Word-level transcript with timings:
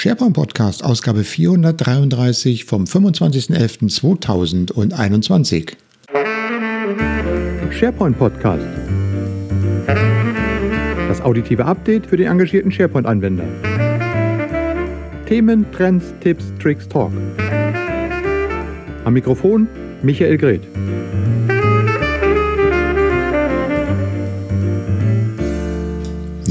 SharePoint 0.00 0.32
Podcast, 0.32 0.84
Ausgabe 0.84 1.24
433 1.24 2.66
vom 2.66 2.84
25.11.2021. 2.84 5.72
SharePoint 7.72 8.16
Podcast. 8.16 8.64
Das 11.08 11.20
auditive 11.20 11.64
Update 11.64 12.06
für 12.06 12.16
den 12.16 12.28
engagierten 12.28 12.70
SharePoint-Anwender. 12.70 13.42
Themen, 15.26 15.66
Trends, 15.72 16.14
Tipps, 16.20 16.44
Tricks, 16.62 16.88
Talk. 16.88 17.10
Am 19.04 19.12
Mikrofon 19.12 19.66
Michael 20.04 20.38
Greth. 20.38 20.62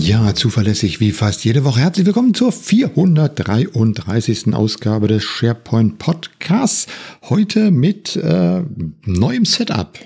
Ja, 0.08 0.34
zuverlässig 0.34 1.00
wie 1.02 1.12
fast 1.12 1.44
jede 1.44 1.66
Woche. 1.66 1.82
Herzlich 1.82 2.06
willkommen 2.06 2.34
zur 2.34 2.54
433. 2.54 4.54
Ausgabe 4.54 5.10
des 5.10 5.26
SharePoint 5.26 6.00
Podcasts. 6.00 6.88
Heute 7.24 7.72
mit 7.72 8.16
äh, 8.16 8.62
neuem 9.04 9.44
Setup, 9.44 10.00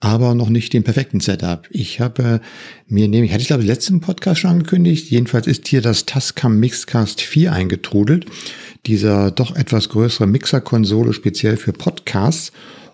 aber 0.00 0.34
noch 0.34 0.48
nicht 0.48 0.72
dem 0.72 0.84
perfekten 0.84 1.20
Setup. 1.20 1.68
Ich 1.68 2.00
habe 2.00 2.40
mir 2.86 3.08
nämlich, 3.08 3.32
hatte 3.32 3.42
ich 3.42 3.48
glaube 3.48 3.62
letzten 3.62 4.00
Podcast 4.00 4.40
schon 4.40 4.52
angekündigt, 4.52 5.10
jedenfalls 5.10 5.46
ist 5.46 5.68
hier 5.68 5.82
das 5.82 6.06
Tascam 6.06 6.58
Mixcast 6.58 7.20
4 7.20 7.52
eingetrudelt. 7.52 8.24
Dieser 8.86 9.32
doch 9.32 9.54
etwas 9.54 9.90
größere 9.90 10.26
Mixerkonsole 10.26 11.12
speziell 11.12 11.58
für 11.58 11.74
Podcasts. 11.74 12.52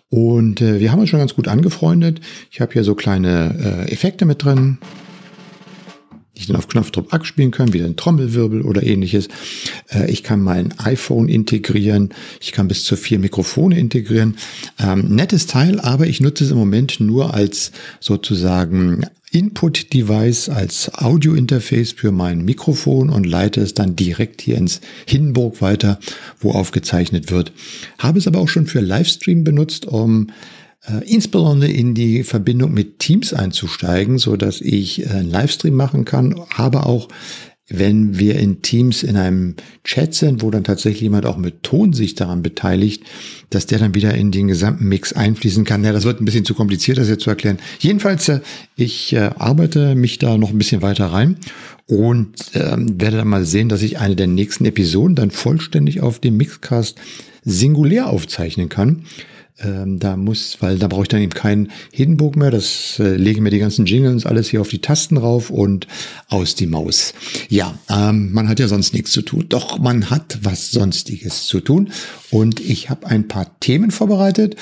Und 0.08 0.60
äh, 0.60 0.80
wir 0.80 0.90
haben 0.90 0.98
uns 0.98 1.10
schon 1.10 1.20
ganz 1.20 1.36
gut 1.36 1.46
angefreundet. 1.46 2.20
Ich 2.50 2.60
habe 2.60 2.72
hier 2.72 2.82
so 2.82 2.96
kleine 2.96 3.84
äh, 3.86 3.92
Effekte 3.92 4.24
mit 4.24 4.42
drin 4.42 4.78
ich 6.48 6.54
auf 6.54 6.68
Knopfdruck 6.68 7.12
abspielen 7.12 7.50
kann, 7.50 7.72
wie 7.72 7.82
ein 7.82 7.96
Trommelwirbel 7.96 8.62
oder 8.62 8.82
ähnliches. 8.82 9.28
Äh, 9.90 10.10
ich 10.10 10.22
kann 10.22 10.40
mein 10.40 10.78
iPhone 10.78 11.28
integrieren. 11.28 12.10
Ich 12.40 12.52
kann 12.52 12.68
bis 12.68 12.84
zu 12.84 12.96
vier 12.96 13.18
Mikrofone 13.18 13.78
integrieren. 13.78 14.36
Ähm, 14.78 15.14
nettes 15.14 15.46
Teil, 15.46 15.80
aber 15.80 16.06
ich 16.06 16.20
nutze 16.20 16.44
es 16.44 16.50
im 16.50 16.58
Moment 16.58 17.00
nur 17.00 17.34
als 17.34 17.72
sozusagen 18.00 19.04
Input-Device 19.30 20.48
als 20.48 20.90
Audio-Interface 20.94 21.92
für 21.92 22.12
mein 22.12 22.44
Mikrofon 22.44 23.10
und 23.10 23.26
leite 23.26 23.60
es 23.60 23.74
dann 23.74 23.94
direkt 23.94 24.40
hier 24.40 24.56
ins 24.56 24.80
Hindenburg 25.06 25.60
weiter, 25.60 25.98
wo 26.40 26.52
aufgezeichnet 26.52 27.30
wird. 27.30 27.52
Habe 27.98 28.18
es 28.18 28.26
aber 28.26 28.40
auch 28.40 28.48
schon 28.48 28.66
für 28.66 28.80
Livestream 28.80 29.44
benutzt, 29.44 29.84
um 29.84 30.28
äh, 30.86 31.04
insbesondere 31.06 31.70
in 31.70 31.94
die 31.94 32.22
Verbindung 32.22 32.72
mit 32.72 32.98
Teams 33.00 33.32
einzusteigen, 33.32 34.18
so 34.18 34.36
dass 34.36 34.60
ich 34.60 35.04
äh, 35.04 35.08
einen 35.08 35.30
Livestream 35.30 35.74
machen 35.74 36.04
kann, 36.04 36.40
aber 36.56 36.86
auch 36.86 37.08
wenn 37.70 38.18
wir 38.18 38.36
in 38.36 38.62
Teams 38.62 39.02
in 39.02 39.16
einem 39.16 39.56
Chat 39.84 40.14
sind, 40.14 40.40
wo 40.40 40.50
dann 40.50 40.64
tatsächlich 40.64 41.02
jemand 41.02 41.26
auch 41.26 41.36
mit 41.36 41.64
Ton 41.64 41.92
sich 41.92 42.14
daran 42.14 42.42
beteiligt, 42.42 43.02
dass 43.50 43.66
der 43.66 43.78
dann 43.78 43.94
wieder 43.94 44.14
in 44.14 44.30
den 44.30 44.48
gesamten 44.48 44.88
Mix 44.88 45.12
einfließen 45.12 45.66
kann. 45.66 45.84
Ja, 45.84 45.92
das 45.92 46.04
wird 46.04 46.20
ein 46.20 46.24
bisschen 46.24 46.46
zu 46.46 46.54
kompliziert, 46.54 46.96
das 46.96 47.10
jetzt 47.10 47.24
zu 47.24 47.30
erklären. 47.30 47.58
Jedenfalls, 47.80 48.28
äh, 48.28 48.40
ich 48.76 49.18
arbeite 49.18 49.96
mich 49.96 50.18
da 50.18 50.38
noch 50.38 50.50
ein 50.50 50.58
bisschen 50.58 50.80
weiter 50.80 51.06
rein 51.06 51.36
und 51.86 52.36
ähm, 52.54 53.00
werde 53.00 53.18
dann 53.18 53.28
mal 53.28 53.44
sehen, 53.44 53.68
dass 53.68 53.82
ich 53.82 53.98
eine 53.98 54.16
der 54.16 54.28
nächsten 54.28 54.64
Episoden 54.64 55.16
dann 55.16 55.30
vollständig 55.30 56.00
auf 56.00 56.20
dem 56.20 56.36
Mixcast 56.36 56.98
singulär 57.42 58.08
aufzeichnen 58.08 58.68
kann. 58.68 59.04
Ähm, 59.60 59.98
da 59.98 60.16
muss, 60.16 60.58
weil 60.60 60.78
da 60.78 60.86
brauche 60.86 61.02
ich 61.02 61.08
dann 61.08 61.20
eben 61.20 61.32
keinen 61.32 61.72
Hindenburg 61.92 62.36
mehr. 62.36 62.50
Das 62.50 62.98
äh, 63.00 63.16
lege 63.16 63.40
mir 63.40 63.50
die 63.50 63.58
ganzen 63.58 63.86
Jingles 63.86 64.24
alles 64.24 64.48
hier 64.48 64.60
auf 64.60 64.68
die 64.68 64.80
Tasten 64.80 65.16
rauf 65.16 65.50
und 65.50 65.88
aus 66.28 66.54
die 66.54 66.66
Maus. 66.66 67.12
Ja, 67.48 67.76
ähm, 67.90 68.32
man 68.32 68.48
hat 68.48 68.60
ja 68.60 68.68
sonst 68.68 68.92
nichts 68.92 69.10
zu 69.10 69.22
tun. 69.22 69.46
Doch 69.48 69.78
man 69.78 70.10
hat 70.10 70.38
was 70.42 70.70
Sonstiges 70.70 71.46
zu 71.46 71.60
tun. 71.60 71.90
Und 72.30 72.60
ich 72.60 72.88
habe 72.88 73.06
ein 73.08 73.26
paar 73.26 73.58
Themen 73.58 73.90
vorbereitet 73.90 74.54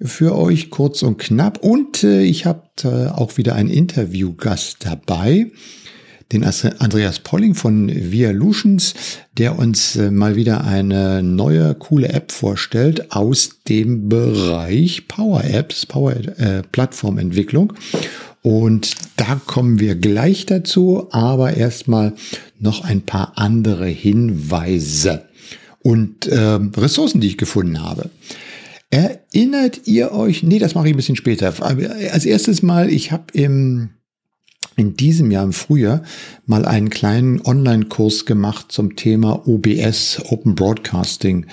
für 0.00 0.36
euch, 0.36 0.70
kurz 0.70 1.02
und 1.02 1.18
knapp. 1.18 1.58
Und 1.58 2.04
äh, 2.04 2.22
ich 2.22 2.46
habe 2.46 2.62
äh, 2.84 3.08
auch 3.08 3.38
wieder 3.38 3.56
einen 3.56 3.70
Interviewgast 3.70 4.78
dabei 4.80 5.50
den 6.32 6.44
Andreas 6.44 7.20
Polling 7.20 7.54
von 7.54 7.88
Vialutions, 7.88 8.94
der 9.38 9.58
uns 9.58 9.96
äh, 9.96 10.10
mal 10.10 10.34
wieder 10.34 10.64
eine 10.64 11.22
neue 11.22 11.74
coole 11.74 12.08
App 12.08 12.32
vorstellt 12.32 13.12
aus 13.12 13.50
dem 13.68 14.08
Bereich 14.08 15.06
Power 15.06 15.44
Apps, 15.44 15.86
Power 15.86 16.16
äh, 16.16 16.62
Plattformentwicklung. 16.72 17.74
Und 18.42 18.94
da 19.16 19.40
kommen 19.46 19.80
wir 19.80 19.94
gleich 19.94 20.46
dazu, 20.46 21.08
aber 21.10 21.56
erstmal 21.56 22.14
noch 22.58 22.84
ein 22.84 23.02
paar 23.02 23.32
andere 23.36 23.86
Hinweise 23.86 25.24
und 25.80 26.26
äh, 26.26 26.58
Ressourcen, 26.76 27.20
die 27.20 27.28
ich 27.28 27.38
gefunden 27.38 27.82
habe. 27.82 28.10
Erinnert 28.90 29.86
ihr 29.86 30.12
euch, 30.12 30.42
nee, 30.42 30.58
das 30.58 30.74
mache 30.74 30.86
ich 30.88 30.94
ein 30.94 30.96
bisschen 30.96 31.16
später. 31.16 31.54
Als 32.12 32.24
erstes 32.24 32.62
mal, 32.62 32.90
ich 32.90 33.10
habe 33.10 33.24
im 33.32 33.90
in 34.76 34.94
diesem 34.96 35.30
Jahr 35.30 35.44
im 35.44 35.52
Frühjahr 35.52 36.02
mal 36.44 36.64
einen 36.64 36.90
kleinen 36.90 37.40
Online-Kurs 37.40 38.26
gemacht 38.26 38.70
zum 38.70 38.94
Thema 38.94 39.48
OBS, 39.48 40.22
Open 40.28 40.54
Broadcasting, 40.54 41.46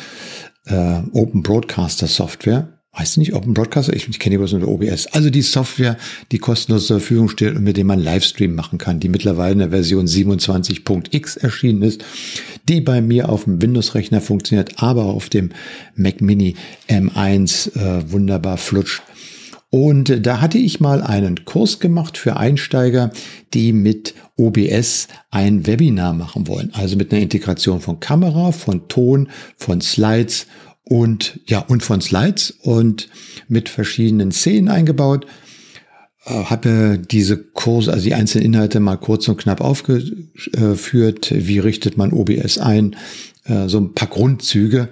äh, 0.66 1.00
Open 1.14 1.42
Broadcaster 1.42 2.08
Software. 2.08 2.70
Weißt 2.96 3.16
du 3.16 3.22
nicht, 3.22 3.34
Open 3.34 3.56
Broadcaster? 3.56 3.96
Ich, 3.96 4.08
ich 4.08 4.20
kenne 4.20 4.36
die 4.36 4.38
bloß 4.38 4.54
unter 4.54 4.68
OBS. 4.68 5.08
Also 5.08 5.32
die 5.32 5.42
Software, 5.42 5.98
die 6.32 6.38
kostenlos 6.38 6.86
zur 6.86 7.00
Verfügung 7.00 7.28
steht 7.28 7.56
und 7.56 7.64
mit 7.64 7.76
dem 7.76 7.88
man 7.88 8.00
Livestream 8.00 8.54
machen 8.54 8.78
kann, 8.78 9.00
die 9.00 9.10
mittlerweile 9.10 9.54
in 9.54 9.60
der 9.60 9.70
Version 9.72 10.06
27.x 10.06 11.38
erschienen 11.38 11.82
ist, 11.82 12.06
die 12.70 12.82
bei 12.82 13.02
mir 13.02 13.30
auf 13.30 13.46
dem 13.46 13.62
Windows-Rechner 13.62 14.22
funktioniert, 14.22 14.84
aber 14.84 15.06
auf 15.06 15.30
dem 15.30 15.50
Mac 15.96 16.22
Mini 16.22 16.56
M1 16.88 17.76
äh, 17.76 18.12
wunderbar 18.12 18.58
flutscht. 18.58 19.02
Und 19.74 20.28
da 20.28 20.40
hatte 20.40 20.60
ich 20.60 20.82
mal 20.82 21.02
einen 21.02 21.46
Kurs 21.46 21.80
gemacht 21.80 22.20
für 22.20 22.38
Einsteiger, 22.38 23.10
die 23.56 23.74
mit 23.74 24.14
OBS 24.38 25.08
ein 25.32 25.66
Webinar 25.66 26.14
machen 26.14 26.48
wollen. 26.48 26.70
Also 26.74 26.96
mit 26.96 27.12
einer 27.12 27.24
Integration 27.24 27.82
von 27.82 28.00
Kamera, 28.00 28.52
von 28.52 28.88
Ton, 28.88 29.30
von 29.58 29.82
Slides 29.82 30.46
und 30.84 31.40
ja, 31.48 31.58
und 31.58 31.82
von 31.82 32.02
Slides 32.02 32.52
und 32.62 33.10
mit 33.48 33.68
verschiedenen 33.68 34.32
Szenen 34.32 34.70
eingebaut. 34.70 35.26
Äh, 36.26 36.44
habe 36.44 37.00
diese 37.00 37.38
Kurse, 37.38 37.94
also 37.94 38.06
die 38.06 38.14
einzelnen 38.14 38.46
Inhalte 38.46 38.80
mal 38.80 38.98
kurz 38.98 39.28
und 39.28 39.38
knapp 39.38 39.60
aufgeführt. 39.60 41.34
Wie 41.36 41.58
richtet 41.58 41.98
man 41.98 42.14
OBS 42.14 42.60
ein? 42.60 42.96
Äh, 43.46 43.68
so 43.70 43.80
ein 43.80 43.96
paar 43.96 44.10
Grundzüge. 44.10 44.90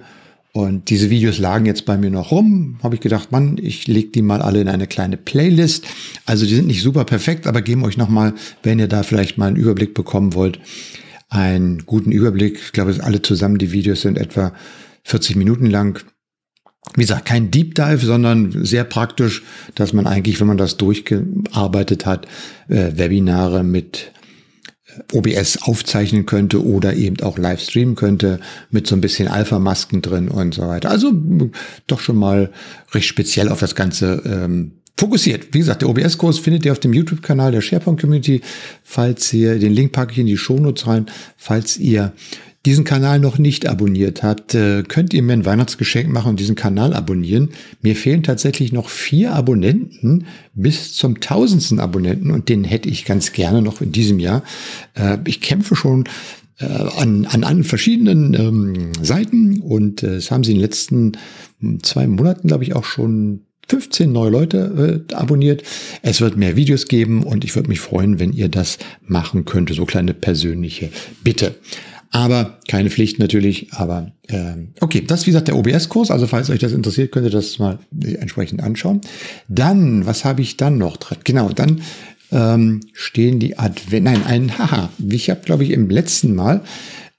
Und 0.54 0.90
diese 0.90 1.08
Videos 1.08 1.38
lagen 1.38 1.64
jetzt 1.64 1.86
bei 1.86 1.96
mir 1.96 2.10
noch 2.10 2.30
rum. 2.30 2.78
Habe 2.82 2.94
ich 2.94 3.00
gedacht, 3.00 3.32
Mann, 3.32 3.56
ich 3.60 3.86
lege 3.86 4.10
die 4.10 4.20
mal 4.20 4.42
alle 4.42 4.60
in 4.60 4.68
eine 4.68 4.86
kleine 4.86 5.16
Playlist. 5.16 5.86
Also 6.26 6.44
die 6.44 6.54
sind 6.54 6.66
nicht 6.66 6.82
super 6.82 7.04
perfekt, 7.04 7.46
aber 7.46 7.62
geben 7.62 7.84
euch 7.84 7.96
nochmal, 7.96 8.34
wenn 8.62 8.78
ihr 8.78 8.88
da 8.88 9.02
vielleicht 9.02 9.38
mal 9.38 9.46
einen 9.46 9.56
Überblick 9.56 9.94
bekommen 9.94 10.34
wollt, 10.34 10.60
einen 11.30 11.86
guten 11.86 12.12
Überblick. 12.12 12.60
Ich 12.66 12.72
glaube, 12.72 12.94
alle 13.02 13.22
zusammen, 13.22 13.56
die 13.56 13.72
Videos 13.72 14.02
sind 14.02 14.18
etwa 14.18 14.52
40 15.04 15.36
Minuten 15.36 15.66
lang. 15.70 16.04
Wie 16.96 17.00
gesagt, 17.02 17.24
kein 17.24 17.50
Deep 17.50 17.74
Dive, 17.74 18.04
sondern 18.04 18.64
sehr 18.64 18.84
praktisch, 18.84 19.42
dass 19.74 19.94
man 19.94 20.06
eigentlich, 20.06 20.38
wenn 20.38 20.48
man 20.48 20.58
das 20.58 20.76
durchgearbeitet 20.76 22.04
hat, 22.04 22.26
äh, 22.68 22.90
Webinare 22.96 23.64
mit 23.64 24.12
OBS 25.12 25.62
aufzeichnen 25.62 26.26
könnte 26.26 26.64
oder 26.64 26.94
eben 26.94 27.20
auch 27.20 27.38
live 27.38 27.60
streamen 27.60 27.94
könnte 27.94 28.40
mit 28.70 28.86
so 28.86 28.94
ein 28.94 29.00
bisschen 29.00 29.28
Alpha-Masken 29.28 30.02
drin 30.02 30.28
und 30.28 30.54
so 30.54 30.62
weiter. 30.62 30.90
Also 30.90 31.12
doch 31.86 32.00
schon 32.00 32.16
mal 32.16 32.50
recht 32.92 33.06
speziell 33.06 33.48
auf 33.48 33.60
das 33.60 33.74
Ganze 33.74 34.22
ähm, 34.24 34.72
fokussiert. 34.96 35.48
Wie 35.52 35.58
gesagt, 35.58 35.82
der 35.82 35.88
OBS-Kurs 35.88 36.38
findet 36.38 36.64
ihr 36.64 36.72
auf 36.72 36.78
dem 36.78 36.92
YouTube-Kanal 36.92 37.52
der 37.52 37.60
SharePoint 37.60 38.00
Community. 38.00 38.40
Falls 38.82 39.32
ihr, 39.32 39.58
den 39.58 39.72
Link 39.72 39.92
packe 39.92 40.12
ich 40.12 40.18
in 40.18 40.26
die 40.26 40.36
Shownotes 40.36 40.86
rein, 40.86 41.06
falls 41.36 41.76
ihr 41.78 42.12
diesen 42.64 42.84
Kanal 42.84 43.18
noch 43.18 43.38
nicht 43.38 43.66
abonniert 43.66 44.22
habt, 44.22 44.54
äh, 44.54 44.84
könnt 44.86 45.12
ihr 45.12 45.22
mir 45.22 45.32
ein 45.32 45.44
Weihnachtsgeschenk 45.44 46.08
machen 46.08 46.30
und 46.30 46.40
diesen 46.40 46.54
Kanal 46.54 46.94
abonnieren. 46.94 47.50
Mir 47.80 47.96
fehlen 47.96 48.22
tatsächlich 48.22 48.72
noch 48.72 48.88
vier 48.88 49.34
Abonnenten 49.34 50.26
bis 50.54 50.94
zum 50.94 51.20
tausendsten 51.20 51.80
Abonnenten 51.80 52.30
und 52.30 52.48
den 52.48 52.62
hätte 52.62 52.88
ich 52.88 53.04
ganz 53.04 53.32
gerne 53.32 53.62
noch 53.62 53.80
in 53.80 53.90
diesem 53.90 54.20
Jahr. 54.20 54.44
Äh, 54.94 55.18
ich 55.24 55.40
kämpfe 55.40 55.74
schon 55.74 56.04
äh, 56.58 56.66
an, 56.66 57.26
an, 57.26 57.42
an 57.42 57.64
verschiedenen 57.64 58.34
ähm, 58.34 58.92
Seiten 59.02 59.60
und 59.60 60.04
es 60.04 60.30
haben 60.30 60.44
sie 60.44 60.52
in 60.52 60.58
den 60.58 60.62
letzten 60.62 61.12
hm, 61.60 61.82
zwei 61.82 62.06
Monaten, 62.06 62.46
glaube 62.46 62.62
ich, 62.62 62.76
auch 62.76 62.84
schon 62.84 63.40
15 63.68 64.12
neue 64.12 64.30
Leute 64.30 65.04
äh, 65.08 65.14
abonniert. 65.14 65.62
Es 66.02 66.20
wird 66.20 66.36
mehr 66.36 66.56
Videos 66.56 66.86
geben 66.86 67.24
und 67.24 67.44
ich 67.44 67.56
würde 67.56 67.68
mich 67.68 67.80
freuen, 67.80 68.20
wenn 68.20 68.32
ihr 68.32 68.48
das 68.48 68.78
machen 69.04 69.44
könntet. 69.46 69.76
So 69.76 69.84
kleine 69.84 70.14
persönliche 70.14 70.90
Bitte. 71.24 71.54
Aber 72.12 72.58
keine 72.68 72.90
Pflicht 72.90 73.18
natürlich. 73.18 73.72
Aber 73.72 74.12
äh, 74.28 74.54
okay, 74.80 75.02
das 75.04 75.20
ist 75.20 75.26
wie 75.26 75.30
gesagt 75.30 75.48
der 75.48 75.56
OBS-Kurs. 75.56 76.10
Also 76.10 76.26
falls 76.26 76.50
euch 76.50 76.60
das 76.60 76.72
interessiert, 76.72 77.10
könnt 77.10 77.26
ihr 77.26 77.30
das 77.30 77.58
mal 77.58 77.78
entsprechend 78.04 78.62
anschauen. 78.62 79.00
Dann, 79.48 80.04
was 80.06 80.24
habe 80.24 80.42
ich 80.42 80.58
dann 80.58 80.76
noch 80.76 80.98
drin? 80.98 81.18
Genau, 81.24 81.48
dann 81.48 81.80
ähm, 82.30 82.80
stehen 82.92 83.38
die 83.38 83.58
Advent. 83.58 84.04
Nein, 84.04 84.24
ein 84.26 84.58
Haha. 84.58 84.90
Ich 85.08 85.30
habe, 85.30 85.40
glaube 85.40 85.64
ich, 85.64 85.70
im 85.70 85.88
letzten 85.88 86.34
Mal 86.34 86.62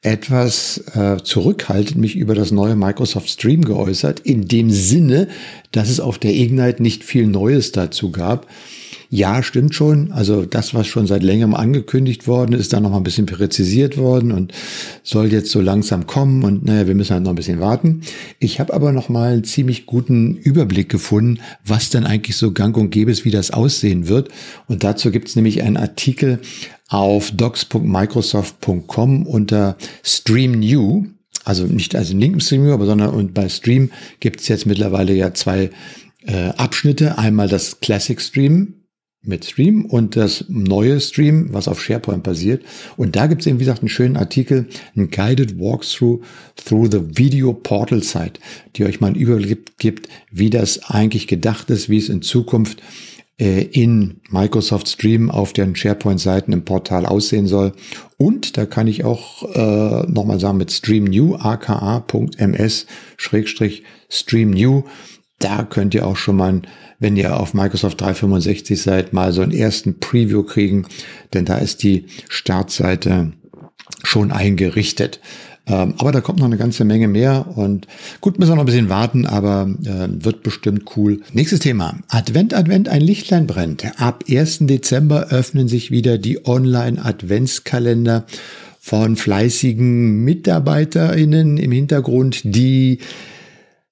etwas 0.04 0.84
äh, 0.94 1.18
zurückhaltend 1.24 1.98
mich 1.98 2.16
über 2.16 2.36
das 2.36 2.52
neue 2.52 2.76
Microsoft 2.76 3.30
Stream 3.30 3.64
geäußert, 3.64 4.20
in 4.20 4.48
dem 4.48 4.70
Sinne, 4.70 5.28
dass 5.72 5.90
es 5.90 6.00
auf 6.00 6.20
der 6.20 6.36
Ignite 6.36 6.84
nicht 6.84 7.04
viel 7.04 7.26
Neues 7.26 7.72
dazu 7.72 8.12
gab. 8.12 8.46
Ja, 9.16 9.44
stimmt 9.44 9.76
schon. 9.76 10.12
Also 10.12 10.44
das, 10.44 10.74
was 10.74 10.88
schon 10.88 11.06
seit 11.06 11.22
längerem 11.22 11.54
angekündigt 11.54 12.26
worden 12.26 12.54
ist, 12.54 12.74
dann 12.74 12.82
noch 12.82 12.90
mal 12.90 12.98
ein 12.98 13.04
bisschen 13.04 13.28
präzisiert 13.28 13.96
worden 13.96 14.32
und 14.32 14.54
soll 15.04 15.32
jetzt 15.32 15.52
so 15.52 15.62
langsam 15.62 16.08
kommen. 16.08 16.44
Und 16.44 16.66
naja, 16.66 16.88
wir 16.88 16.96
müssen 16.96 17.14
halt 17.14 17.22
noch 17.22 17.30
ein 17.30 17.36
bisschen 17.36 17.60
warten. 17.60 18.02
Ich 18.40 18.60
habe 18.60 18.74
aber 18.74 18.92
noch 18.92 19.10
mal 19.10 19.34
einen 19.34 19.44
ziemlich 19.44 19.86
guten 19.86 20.36
Überblick 20.36 20.90
gefunden, 20.90 21.42
was 21.64 21.92
denn 21.92 22.08
eigentlich 22.08 22.38
so 22.38 22.54
gang 22.54 22.76
und 22.76 22.90
gäbe 22.90 23.12
ist, 23.12 23.24
wie 23.24 23.30
das 23.30 23.52
aussehen 23.52 24.08
wird. 24.08 24.30
Und 24.68 24.84
dazu 24.84 25.12
gibt 25.12 25.28
es 25.28 25.36
nämlich 25.36 25.62
einen 25.62 25.78
Artikel 25.78 26.40
auf 26.90 27.30
docs.microsoft.com 27.30 29.28
unter 29.28 29.78
Stream 30.02 30.54
New. 30.54 31.06
Also 31.46 31.66
nicht 31.66 31.96
als 31.96 32.12
linken 32.14 32.42
Stream 32.42 32.64
New, 32.64 32.74
aber 32.74 32.88
sondern 32.88 33.12
und 33.12 33.36
bei 33.36 33.48
Stream 33.48 33.92
gibt 34.20 34.42
es 34.42 34.48
jetzt 34.48 34.66
mittlerweile 34.66 35.14
ja 35.14 35.36
zwei 35.36 35.70
äh, 36.26 36.48
Abschnitte. 36.58 37.20
Einmal 37.20 37.48
das 37.48 37.80
Classic 37.80 38.20
Stream 38.20 38.80
mit 39.24 39.46
Stream 39.46 39.86
und 39.86 40.16
das 40.16 40.46
neue 40.50 41.00
Stream, 41.00 41.54
was 41.54 41.68
auf 41.68 41.82
SharePoint 41.82 42.24
basiert. 42.24 42.64
Und 42.98 43.16
da 43.16 43.28
gibt 43.28 43.42
es 43.42 43.48
eben, 43.48 43.60
wie 43.60 43.64
gesagt, 43.64 43.82
einen 43.82 43.90
schönen 43.90 44.18
Artikel, 44.18 44.68
ein 44.96 45.10
Guided 45.10 45.58
Walkthrough 45.60 46.20
through 46.58 46.90
the 46.92 47.18
Video 47.18 47.54
Portal 47.54 48.04
Site, 48.04 48.40
die 48.76 48.84
euch 48.84 49.00
mal 49.00 49.08
einen 49.08 49.16
Überblick 49.16 49.78
gibt, 49.78 50.10
wie 50.30 50.50
das 50.50 50.90
eigentlich 50.90 51.28
gedacht 51.28 51.70
ist, 51.70 51.90
wie 51.90 51.98
es 51.98 52.10
in 52.10 52.22
Zukunft 52.22 52.84
äh, 53.40 53.64
in 53.64 54.22
Microsoft 54.30 54.88
Stream 54.90 55.32
auf 55.32 55.54
den 55.54 55.76
SharePoint-Seiten 55.76 56.52
im 56.52 56.66
Portal 56.66 57.06
aussehen 57.06 57.48
soll. 57.48 57.72
Und 58.18 58.58
da 58.58 58.66
kann 58.66 58.88
ich 58.88 59.06
auch 59.06 59.44
äh, 59.56 60.04
nochmal 60.12 60.40
sagen 60.40 60.58
mit 60.58 60.72
Stream 60.72 61.06
New, 61.06 61.36
aka.ms-Stream 61.36 62.10
New, 64.52 64.84
da 65.40 65.64
könnt 65.64 65.94
ihr 65.94 66.06
auch 66.08 66.16
schon 66.16 66.38
mal 66.38 66.62
wenn 67.04 67.18
ihr 67.18 67.38
auf 67.38 67.54
Microsoft 67.54 68.00
365 68.02 68.82
seid, 68.82 69.14
mal 69.14 69.34
so 69.34 69.42
einen 69.42 69.52
ersten 69.52 70.00
Preview 70.00 70.42
kriegen, 70.42 70.88
denn 71.34 71.44
da 71.44 71.58
ist 71.58 71.84
die 71.84 72.06
Startseite 72.30 73.34
schon 74.04 74.32
eingerichtet. 74.32 75.20
Ähm, 75.68 75.96
aber 75.98 76.14
da 76.14 76.22
kommt 76.22 76.40
noch 76.40 76.46
eine 76.46 76.58
ganze 76.58 76.86
Menge 76.86 77.10
mehr 77.10 77.58
und 77.58 77.88
gut, 78.22 78.40
müssen 78.40 78.52
wir 78.52 78.56
noch 78.56 78.64
ein 78.64 78.68
bisschen 78.68 78.90
warten, 78.90 79.26
aber 79.26 79.70
äh, 79.84 80.08
wird 80.24 80.44
bestimmt 80.44 80.96
cool. 80.96 81.22
Nächstes 81.34 81.60
Thema. 81.60 81.98
Advent, 82.08 82.54
Advent, 82.54 82.88
ein 82.88 83.02
Lichtlein 83.02 83.48
brennt. 83.48 83.86
Ab 84.02 84.24
1. 84.30 84.60
Dezember 84.62 85.28
öffnen 85.28 85.68
sich 85.68 85.92
wieder 85.92 86.18
die 86.18 86.46
Online-Adventskalender 86.46 88.26
von 88.80 89.16
fleißigen 89.18 90.24
MitarbeiterInnen 90.24 91.58
im 91.58 91.72
Hintergrund, 91.72 92.42
die 92.44 93.00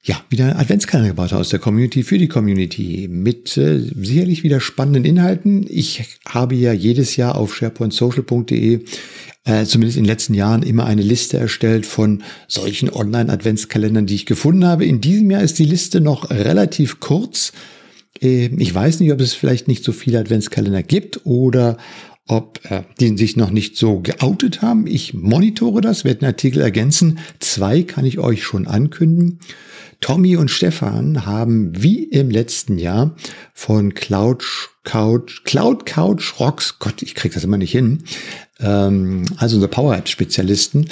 ja, 0.03 0.19
wieder 0.29 0.45
ein 0.45 0.57
Adventskalender 0.57 1.09
gebaut 1.09 1.33
aus 1.33 1.49
der 1.49 1.59
Community 1.59 2.03
für 2.03 2.17
die 2.17 2.27
Community 2.27 3.07
mit 3.09 3.55
äh, 3.57 3.79
sicherlich 3.79 4.43
wieder 4.43 4.59
spannenden 4.59 5.05
Inhalten. 5.05 5.65
Ich 5.69 6.17
habe 6.27 6.55
ja 6.55 6.73
jedes 6.73 7.15
Jahr 7.17 7.35
auf 7.35 7.55
sharepointsocial.de 7.55 8.83
äh, 9.43 9.65
zumindest 9.65 9.97
in 9.97 10.03
den 10.03 10.09
letzten 10.09 10.33
Jahren 10.33 10.63
immer 10.63 10.85
eine 10.85 11.01
Liste 11.03 11.37
erstellt 11.37 11.85
von 11.85 12.23
solchen 12.47 12.89
Online-Adventskalendern, 12.91 14.07
die 14.07 14.15
ich 14.15 14.25
gefunden 14.25 14.65
habe. 14.65 14.85
In 14.85 15.01
diesem 15.01 15.29
Jahr 15.29 15.43
ist 15.43 15.59
die 15.59 15.65
Liste 15.65 16.01
noch 16.01 16.29
relativ 16.31 16.99
kurz. 16.99 17.51
Äh, 18.21 18.49
ich 18.57 18.73
weiß 18.73 18.99
nicht, 18.99 19.11
ob 19.11 19.19
es 19.19 19.33
vielleicht 19.33 19.67
nicht 19.67 19.83
so 19.83 19.91
viele 19.91 20.19
Adventskalender 20.19 20.83
gibt 20.83 21.25
oder 21.25 21.77
ob 22.31 22.61
äh, 22.71 22.83
die 22.99 23.17
sich 23.17 23.35
noch 23.35 23.51
nicht 23.51 23.75
so 23.75 23.99
geoutet 23.99 24.61
haben. 24.61 24.87
Ich 24.87 25.13
monitore 25.13 25.81
das, 25.81 26.05
werde 26.05 26.21
den 26.21 26.27
Artikel 26.27 26.61
ergänzen. 26.61 27.19
Zwei 27.39 27.83
kann 27.83 28.05
ich 28.05 28.19
euch 28.19 28.43
schon 28.43 28.67
ankündigen. 28.67 29.39
Tommy 29.99 30.37
und 30.37 30.49
Stefan 30.49 31.25
haben 31.25 31.71
wie 31.83 32.03
im 32.05 32.31
letzten 32.31 32.77
Jahr 32.77 33.15
von 33.53 33.93
Cloud 33.93 34.45
Couch, 34.83 35.43
Cloud 35.43 35.85
Couch 35.85 36.39
Rocks, 36.39 36.79
Gott, 36.79 37.01
ich 37.01 37.15
krieg 37.15 37.33
das 37.33 37.43
immer 37.43 37.57
nicht 37.57 37.71
hin, 37.71 38.05
ähm, 38.59 39.25
also 39.35 39.57
unsere 39.57 39.69
Power 39.69 39.95
App 39.95 40.07
Spezialisten, 40.07 40.87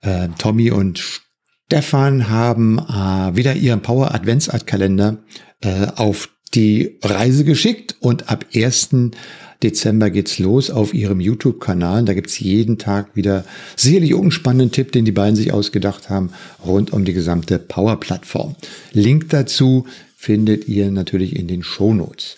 äh, 0.00 0.28
Tommy 0.38 0.70
und 0.70 1.20
Stefan 1.66 2.28
haben 2.30 2.78
äh, 2.78 3.36
wieder 3.36 3.54
ihren 3.54 3.82
Power 3.82 4.14
Adventsart 4.14 4.66
Kalender 4.66 5.18
äh, 5.60 5.86
auf 5.94 6.30
die 6.54 6.98
Reise 7.02 7.44
geschickt 7.44 7.96
und 8.00 8.30
ab 8.30 8.46
1. 8.52 9.12
Dezember 9.62 10.10
geht's 10.10 10.38
los 10.38 10.70
auf 10.70 10.94
ihrem 10.94 11.20
YouTube-Kanal. 11.20 12.04
Da 12.04 12.14
gibt's 12.14 12.38
jeden 12.38 12.78
Tag 12.78 13.14
wieder 13.14 13.44
sicherlich 13.76 14.14
einen 14.14 14.30
spannenden 14.30 14.72
Tipp, 14.72 14.92
den 14.92 15.04
die 15.04 15.12
beiden 15.12 15.36
sich 15.36 15.52
ausgedacht 15.52 16.08
haben, 16.08 16.30
rund 16.64 16.92
um 16.92 17.04
die 17.04 17.12
gesamte 17.12 17.58
Power-Plattform. 17.58 18.54
Link 18.92 19.28
dazu 19.30 19.86
findet 20.16 20.68
ihr 20.68 20.90
natürlich 20.90 21.36
in 21.36 21.46
den 21.46 21.62
Show 21.62 21.94
Notes. 21.94 22.36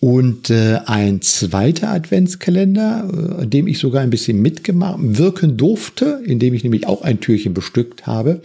Und 0.00 0.48
äh, 0.48 0.78
ein 0.86 1.20
zweiter 1.20 1.90
Adventskalender, 1.90 3.40
äh, 3.42 3.46
dem 3.46 3.66
ich 3.66 3.78
sogar 3.78 4.00
ein 4.00 4.08
bisschen 4.08 4.40
mitgemacht 4.40 4.98
wirken 4.98 5.58
durfte, 5.58 6.22
in 6.24 6.38
dem 6.38 6.54
ich 6.54 6.64
nämlich 6.64 6.86
auch 6.86 7.02
ein 7.02 7.20
Türchen 7.20 7.52
bestückt 7.52 8.06
habe, 8.06 8.40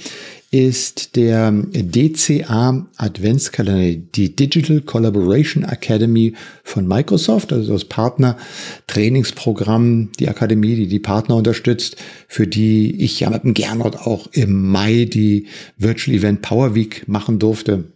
ist 0.56 1.18
der 1.18 1.52
DCA 1.52 2.88
Adventskalender, 2.96 4.02
die 4.16 4.38
Digital 4.38 4.80
Collaboration 4.80 5.66
Academy 5.66 6.34
von 6.63 6.88
Microsoft, 6.88 7.52
also 7.52 7.74
das 7.74 7.84
Partner-Trainingsprogramm, 7.84 10.13
die 10.18 10.30
Akademie, 10.30 10.78
die 10.78 10.88
die 10.88 11.00
Partner 11.00 11.36
unterstützt, 11.36 11.98
für 12.30 12.48
die 12.48 13.04
ich 13.04 13.19
ja 13.19 13.30
mit 13.30 13.44
dem 13.44 13.54
Gernot 13.54 13.98
auch 13.98 14.28
im 14.31 14.72
Mai 14.72 15.04
die 15.04 15.48
Virtual 15.78 16.16
Event 16.16 16.42
Power 16.42 16.74
Week 16.74 17.06
machen 17.06 17.38
durfte. 17.38 17.92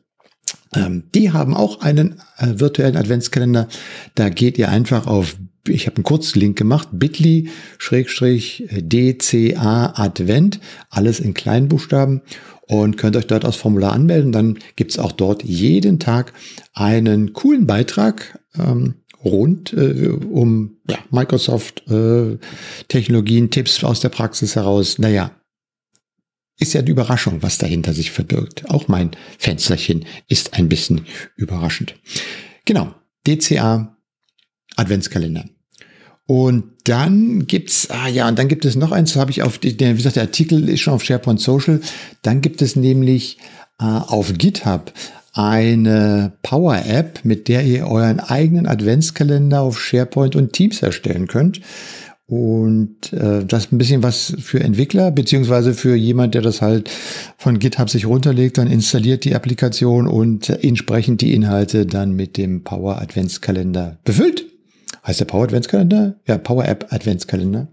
Ähm, 0.75 1.03
die 1.15 1.31
haben 1.31 1.53
auch 1.53 1.79
einen 1.79 2.19
äh, 2.39 2.59
virtuellen 2.59 2.97
Adventskalender. 2.97 3.69
Da 4.15 4.27
geht 4.27 4.57
ihr 4.57 4.67
einfach 4.67 5.07
auf 5.07 5.37
ich 5.67 5.85
habe 5.85 5.97
einen 5.97 6.03
Kurzlink 6.03 6.57
gemacht, 6.57 6.89
bit.ly 6.91 7.49
Schrägstrich 7.77 8.67
DCA 8.71 9.93
Advent, 9.95 10.59
alles 10.89 11.19
in 11.19 11.33
kleinen 11.33 11.67
Buchstaben 11.67 12.21
und 12.67 12.97
könnt 12.97 13.15
euch 13.15 13.27
dort 13.27 13.45
als 13.45 13.55
Formular 13.55 13.93
anmelden. 13.93 14.31
Dann 14.31 14.59
gibt's 14.75 14.99
auch 14.99 15.11
dort 15.11 15.43
jeden 15.43 15.99
Tag 15.99 16.33
einen 16.73 17.33
coolen 17.33 17.65
Beitrag 17.65 18.39
ähm, 18.57 18.95
rund 19.23 19.73
äh, 19.73 20.09
um 20.09 20.77
ja, 20.87 20.99
Microsoft 21.11 21.89
äh, 21.89 22.37
Technologien, 22.87 23.49
Tipps 23.49 23.83
aus 23.83 23.99
der 23.99 24.09
Praxis 24.09 24.55
heraus. 24.55 24.99
Naja, 24.99 25.31
ist 26.59 26.73
ja 26.73 26.81
die 26.81 26.91
Überraschung, 26.91 27.41
was 27.41 27.57
dahinter 27.57 27.93
sich 27.93 28.11
verbirgt. 28.11 28.69
Auch 28.69 28.87
mein 28.87 29.11
Fensterchen 29.37 30.05
ist 30.27 30.53
ein 30.53 30.69
bisschen 30.69 31.05
überraschend. 31.35 31.95
Genau, 32.65 32.93
DCA 33.25 33.97
Adventskalender. 34.79 35.45
Und 36.25 36.65
dann 36.83 37.47
gibt's, 37.47 37.89
ah 37.89 38.07
ja, 38.07 38.27
und 38.27 38.37
dann 38.37 38.47
gibt 38.47 38.63
es 38.63 38.75
noch 38.75 38.91
eins, 38.91 39.15
habe 39.15 39.31
ich 39.31 39.41
auf, 39.41 39.59
wie 39.63 39.75
gesagt, 39.75 40.15
der 40.15 40.23
Artikel 40.23 40.69
ist 40.69 40.81
schon 40.81 40.93
auf 40.93 41.03
SharePoint 41.03 41.41
Social. 41.41 41.81
Dann 42.21 42.41
gibt 42.41 42.61
es 42.61 42.75
nämlich 42.75 43.39
äh, 43.79 43.85
auf 43.85 44.33
GitHub 44.37 44.93
eine 45.33 46.33
Power 46.43 46.83
App, 46.85 47.21
mit 47.23 47.47
der 47.47 47.63
ihr 47.63 47.87
euren 47.87 48.19
eigenen 48.19 48.67
Adventskalender 48.67 49.61
auf 49.61 49.81
SharePoint 49.81 50.35
und 50.35 50.53
Teams 50.53 50.83
erstellen 50.83 51.27
könnt. 51.27 51.61
Und 52.27 53.11
äh, 53.11 53.43
das 53.43 53.65
ist 53.65 53.71
ein 53.71 53.79
bisschen 53.79 54.03
was 54.03 54.35
für 54.39 54.59
Entwickler, 54.59 55.09
beziehungsweise 55.09 55.73
für 55.73 55.95
jemand, 55.95 56.35
der 56.35 56.43
das 56.43 56.61
halt 56.61 56.91
von 57.37 57.57
GitHub 57.57 57.89
sich 57.89 58.05
runterlegt, 58.05 58.59
dann 58.59 58.67
installiert 58.67 59.25
die 59.25 59.33
Applikation 59.33 60.07
und 60.07 60.49
entsprechend 60.49 61.21
die 61.21 61.33
Inhalte 61.33 61.87
dann 61.87 62.11
mit 62.11 62.37
dem 62.37 62.63
Power 62.63 63.01
Adventskalender 63.01 63.97
befüllt. 64.03 64.45
Heißt 65.09 65.21
der 65.21 65.25
Power 65.25 65.45
Adventskalender? 65.45 66.19
Ja, 66.27 66.37
Power 66.37 66.65
App 66.65 66.93
Adventskalender. 66.93 67.67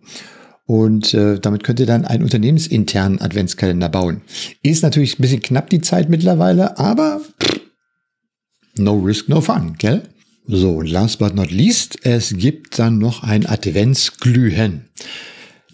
Und 0.65 1.13
äh, 1.13 1.39
damit 1.39 1.65
könnt 1.65 1.79
ihr 1.79 1.85
dann 1.85 2.07
einen 2.07 2.23
unternehmensinternen 2.23 3.21
Adventskalender 3.21 3.91
bauen. 3.91 4.23
Ist 4.63 4.83
natürlich 4.83 5.19
ein 5.19 5.23
bisschen 5.23 5.43
knapp 5.43 5.69
die 5.69 5.83
Zeit 5.83 6.09
mittlerweile, 6.09 6.79
aber 6.79 7.21
no 8.79 8.99
risk, 9.01 9.29
no 9.29 9.43
fun, 9.43 9.75
gell? 9.77 10.01
So, 10.47 10.77
und 10.77 10.91
last 10.91 11.19
but 11.19 11.35
not 11.35 11.51
least, 11.51 11.99
es 12.07 12.35
gibt 12.35 12.79
dann 12.79 12.97
noch 12.97 13.23
ein 13.23 13.45
Adventsglühen. 13.45 14.87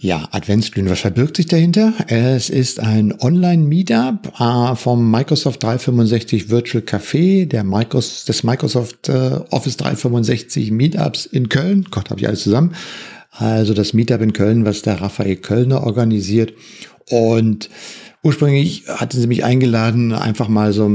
Ja, 0.03 0.27
Adventsglühen, 0.33 0.91
was 0.91 0.99
verbirgt 0.99 1.37
sich 1.37 1.47
dahinter? 1.47 1.93
Es 2.09 2.51
ist 2.51 2.81
ein 2.81 3.15
Online-Meetup 3.21 4.33
äh, 4.37 4.75
vom 4.75 5.09
Microsoft 5.09 5.63
365 5.63 6.51
Virtual 6.51 6.83
Café, 6.83 7.47
der 7.47 7.63
Microsoft, 7.63 8.29
des 8.29 8.43
Microsoft 8.43 9.09
äh, 9.09 9.39
Office 9.51 9.77
365 9.77 10.73
Meetups 10.73 11.27
in 11.27 11.49
Köln. 11.49 11.87
Gott, 11.93 12.11
habe 12.11 12.19
ich 12.19 12.27
alles 12.27 12.43
zusammen. 12.43 12.75
Also 13.31 13.75
das 13.75 13.93
Meetup 13.93 14.23
in 14.23 14.33
Köln, 14.33 14.65
was 14.65 14.83
der 14.83 15.01
Raphael 15.01 15.37
Kölner 15.37 15.85
organisiert. 15.85 16.53
Und 17.09 17.71
Ursprünglich 18.25 18.85
hatten 18.87 19.21
sie 19.21 19.27
mich 19.27 19.43
eingeladen, 19.43 20.13
einfach 20.13 20.47
mal 20.47 20.73
so 20.73 20.89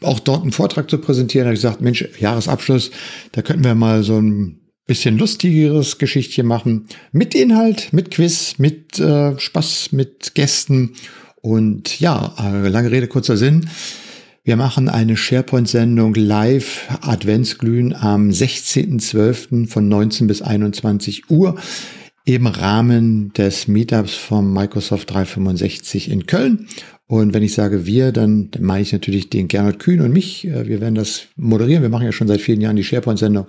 auch 0.00 0.18
dort 0.18 0.42
einen 0.42 0.52
Vortrag 0.52 0.88
zu 0.88 0.96
präsentieren. 0.96 1.44
Da 1.44 1.48
habe 1.48 1.54
ich 1.54 1.60
gesagt, 1.60 1.82
Mensch, 1.82 2.08
Jahresabschluss, 2.18 2.90
da 3.32 3.42
könnten 3.42 3.64
wir 3.64 3.74
mal 3.74 4.02
so 4.02 4.18
ein 4.18 4.63
bisschen 4.86 5.18
lustigeres 5.18 5.98
Geschichtchen 5.98 6.46
machen. 6.46 6.86
Mit 7.12 7.34
Inhalt, 7.34 7.92
mit 7.92 8.10
Quiz, 8.10 8.54
mit 8.58 8.98
äh, 8.98 9.38
Spaß, 9.38 9.92
mit 9.92 10.34
Gästen. 10.34 10.92
Und 11.40 12.00
ja, 12.00 12.34
äh, 12.38 12.68
lange 12.68 12.90
Rede, 12.90 13.08
kurzer 13.08 13.36
Sinn. 13.36 13.68
Wir 14.46 14.56
machen 14.56 14.90
eine 14.90 15.16
SharePoint-Sendung 15.16 16.14
live 16.14 16.86
Adventsglühen 17.00 17.94
am 17.94 18.28
16.12. 18.28 19.68
von 19.68 19.88
19 19.88 20.26
bis 20.26 20.42
21 20.42 21.30
Uhr 21.30 21.56
im 22.26 22.46
Rahmen 22.46 23.32
des 23.32 23.68
Meetups 23.68 24.14
vom 24.14 24.52
Microsoft 24.52 25.10
365 25.10 26.10
in 26.10 26.26
Köln. 26.26 26.66
Und 27.06 27.32
wenn 27.32 27.42
ich 27.42 27.54
sage 27.54 27.86
wir, 27.86 28.12
dann 28.12 28.50
meine 28.60 28.82
ich 28.82 28.92
natürlich 28.92 29.30
den 29.30 29.48
Gernot 29.48 29.78
Kühn 29.78 30.00
und 30.00 30.12
mich. 30.12 30.46
Äh, 30.46 30.68
wir 30.68 30.80
werden 30.82 30.94
das 30.94 31.22
moderieren. 31.36 31.82
Wir 31.82 31.90
machen 31.90 32.06
ja 32.06 32.12
schon 32.12 32.28
seit 32.28 32.40
vielen 32.42 32.60
Jahren 32.60 32.76
die 32.76 32.84
SharePoint-Sendung. 32.84 33.46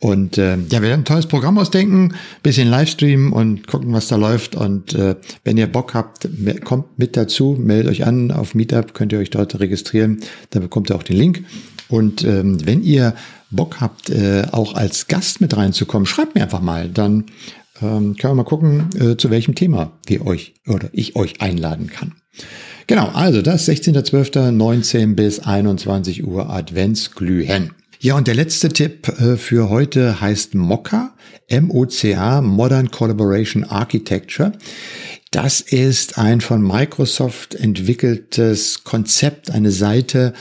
Und 0.00 0.38
äh, 0.38 0.56
ja, 0.56 0.80
wir 0.80 0.82
werden 0.82 1.00
ein 1.00 1.04
tolles 1.04 1.26
Programm 1.26 1.58
ausdenken, 1.58 2.14
bisschen 2.44 2.68
Livestreamen 2.68 3.32
und 3.32 3.66
gucken, 3.66 3.92
was 3.92 4.06
da 4.06 4.16
läuft. 4.16 4.54
Und 4.54 4.94
äh, 4.94 5.16
wenn 5.42 5.56
ihr 5.56 5.66
Bock 5.66 5.94
habt, 5.94 6.28
kommt 6.64 6.98
mit 6.98 7.16
dazu, 7.16 7.56
meldet 7.58 7.90
euch 7.90 8.06
an 8.06 8.30
auf 8.30 8.54
Meetup, 8.54 8.94
könnt 8.94 9.12
ihr 9.12 9.18
euch 9.18 9.30
dort 9.30 9.58
registrieren. 9.58 10.20
Dann 10.50 10.62
bekommt 10.62 10.90
ihr 10.90 10.96
auch 10.96 11.02
den 11.02 11.16
Link. 11.16 11.44
Und 11.88 12.22
ähm, 12.22 12.64
wenn 12.64 12.84
ihr 12.84 13.14
Bock 13.50 13.80
habt, 13.80 14.10
äh, 14.10 14.46
auch 14.52 14.74
als 14.74 15.08
Gast 15.08 15.40
mit 15.40 15.56
reinzukommen, 15.56 16.06
schreibt 16.06 16.36
mir 16.36 16.42
einfach 16.42 16.60
mal. 16.60 16.88
Dann 16.88 17.24
ähm, 17.82 18.16
können 18.16 18.32
wir 18.32 18.34
mal 18.34 18.44
gucken, 18.44 18.90
äh, 19.00 19.16
zu 19.16 19.30
welchem 19.30 19.56
Thema 19.56 19.98
wir 20.06 20.26
euch 20.26 20.54
oder 20.68 20.90
ich 20.92 21.16
euch 21.16 21.40
einladen 21.40 21.88
kann. 21.88 22.12
Genau, 22.86 23.08
also 23.08 23.42
das 23.42 23.68
16.12. 23.68 24.52
19 24.52 25.16
bis 25.16 25.40
21 25.40 26.24
Uhr 26.24 26.50
Adventsglühen. 26.50 27.72
Ja, 28.00 28.16
und 28.16 28.28
der 28.28 28.36
letzte 28.36 28.68
Tipp 28.68 29.08
äh, 29.08 29.36
für 29.36 29.70
heute 29.70 30.20
heißt 30.20 30.54
MOCA, 30.54 31.16
M-O-C-A, 31.48 32.42
Modern 32.42 32.92
Collaboration 32.92 33.64
Architecture. 33.64 34.52
Das 35.32 35.60
ist 35.60 36.16
ein 36.16 36.40
von 36.40 36.62
Microsoft 36.62 37.56
entwickeltes 37.56 38.84
Konzept, 38.84 39.50
eine 39.50 39.72
Seite, 39.72 40.32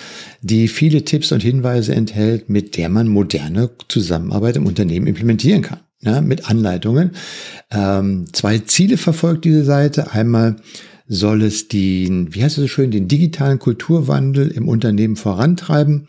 die 0.41 0.67
viele 0.67 1.03
Tipps 1.03 1.31
und 1.31 1.41
Hinweise 1.41 1.95
enthält, 1.95 2.47
mit 2.47 2.77
der 2.77 2.89
man 2.89 3.07
moderne 3.07 3.71
Zusammenarbeit 3.87 4.55
im 4.55 4.67
Unternehmen 4.67 5.07
implementieren 5.07 5.63
kann. 5.63 5.79
Ja, 6.01 6.21
mit 6.21 6.47
Anleitungen. 6.47 7.13
Ähm, 7.71 8.27
zwei 8.33 8.59
Ziele 8.59 8.97
verfolgt 8.97 9.45
diese 9.45 9.63
Seite. 9.63 10.11
Einmal 10.11 10.57
soll 11.07 11.41
es 11.41 11.69
den, 11.69 12.35
wie 12.35 12.43
heißt 12.43 12.59
es 12.59 12.61
so 12.61 12.67
schön, 12.67 12.91
den 12.91 13.07
digitalen 13.07 13.57
Kulturwandel 13.57 14.49
im 14.49 14.67
Unternehmen 14.67 15.15
vorantreiben 15.15 16.07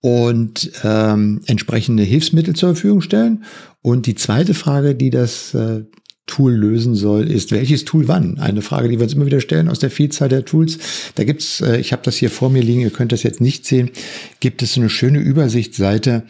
und 0.00 0.70
ähm, 0.82 1.40
entsprechende 1.46 2.02
Hilfsmittel 2.02 2.54
zur 2.54 2.70
Verfügung 2.70 3.02
stellen. 3.02 3.44
Und 3.82 4.06
die 4.06 4.14
zweite 4.14 4.54
Frage, 4.54 4.94
die 4.94 5.10
das 5.10 5.54
äh, 5.54 5.84
Tool 6.26 6.52
lösen 6.52 6.94
soll, 6.94 7.30
ist, 7.30 7.50
welches 7.50 7.84
Tool 7.84 8.06
wann? 8.06 8.38
Eine 8.38 8.62
Frage, 8.62 8.88
die 8.88 8.98
wir 8.98 9.04
uns 9.04 9.14
immer 9.14 9.26
wieder 9.26 9.40
stellen 9.40 9.68
aus 9.68 9.80
der 9.80 9.90
Vielzahl 9.90 10.28
der 10.28 10.44
Tools. 10.44 10.78
Da 11.16 11.24
gibt's, 11.24 11.60
äh, 11.60 11.78
ich 11.78 11.92
habe 11.92 12.02
das 12.04 12.16
hier 12.16 12.30
vor 12.30 12.50
mir 12.50 12.62
liegen, 12.62 12.80
ihr 12.80 12.90
könnt 12.90 13.12
das 13.12 13.24
jetzt 13.24 13.40
nicht 13.40 13.66
sehen, 13.66 13.90
gibt 14.38 14.62
es 14.62 14.74
so 14.74 14.80
eine 14.80 14.90
schöne 14.90 15.18
Übersichtsseite 15.18 16.22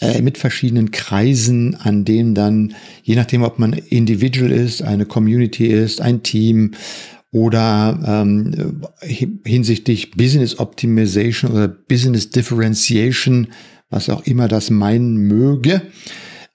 äh, 0.00 0.20
mit 0.22 0.38
verschiedenen 0.38 0.90
Kreisen, 0.90 1.74
an 1.74 2.04
denen 2.04 2.34
dann, 2.34 2.74
je 3.02 3.16
nachdem, 3.16 3.42
ob 3.42 3.58
man 3.58 3.72
Individual 3.72 4.52
ist, 4.52 4.82
eine 4.82 5.06
Community 5.06 5.66
ist, 5.66 6.00
ein 6.00 6.22
Team 6.22 6.72
oder 7.32 7.98
ähm, 8.06 8.82
hinsichtlich 9.44 10.12
Business 10.12 10.58
Optimization 10.58 11.52
oder 11.52 11.68
Business 11.68 12.30
Differentiation, 12.30 13.48
was 13.90 14.08
auch 14.08 14.24
immer 14.26 14.48
das 14.48 14.70
meinen 14.70 15.16
möge. 15.16 15.82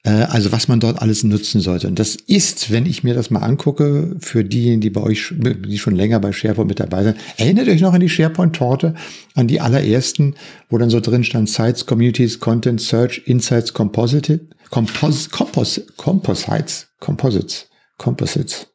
Äh, 0.03 0.09
also 0.09 0.51
was 0.51 0.67
man 0.67 0.79
dort 0.79 1.01
alles 1.01 1.23
nutzen 1.23 1.61
sollte. 1.61 1.87
Und 1.87 1.97
das 1.97 2.15
ist, 2.15 2.71
wenn 2.71 2.85
ich 2.85 3.03
mir 3.03 3.13
das 3.13 3.29
mal 3.29 3.39
angucke, 3.39 4.15
für 4.19 4.43
diejenigen, 4.43 4.81
die 4.81 4.89
bei 4.89 5.01
euch, 5.01 5.33
die 5.33 5.77
schon 5.77 5.95
länger 5.95 6.19
bei 6.19 6.31
SharePoint 6.31 6.67
mit 6.67 6.79
dabei 6.79 7.03
sind, 7.03 7.17
erinnert 7.37 7.67
euch 7.69 7.81
noch 7.81 7.93
an 7.93 8.01
die 8.01 8.09
SharePoint-Torte, 8.09 8.95
an 9.35 9.47
die 9.47 9.61
allerersten, 9.61 10.35
wo 10.69 10.77
dann 10.77 10.89
so 10.89 10.99
drin 10.99 11.23
stand 11.23 11.49
Sites, 11.49 11.85
Communities, 11.85 12.39
Content, 12.39 12.81
Search, 12.81 13.23
Insights, 13.25 13.73
Composite, 13.73 14.41
Compos, 14.69 15.29
Compos, 15.29 15.81
Composites, 15.97 16.87
Composites, 16.99 17.69
Composites. 17.97 18.67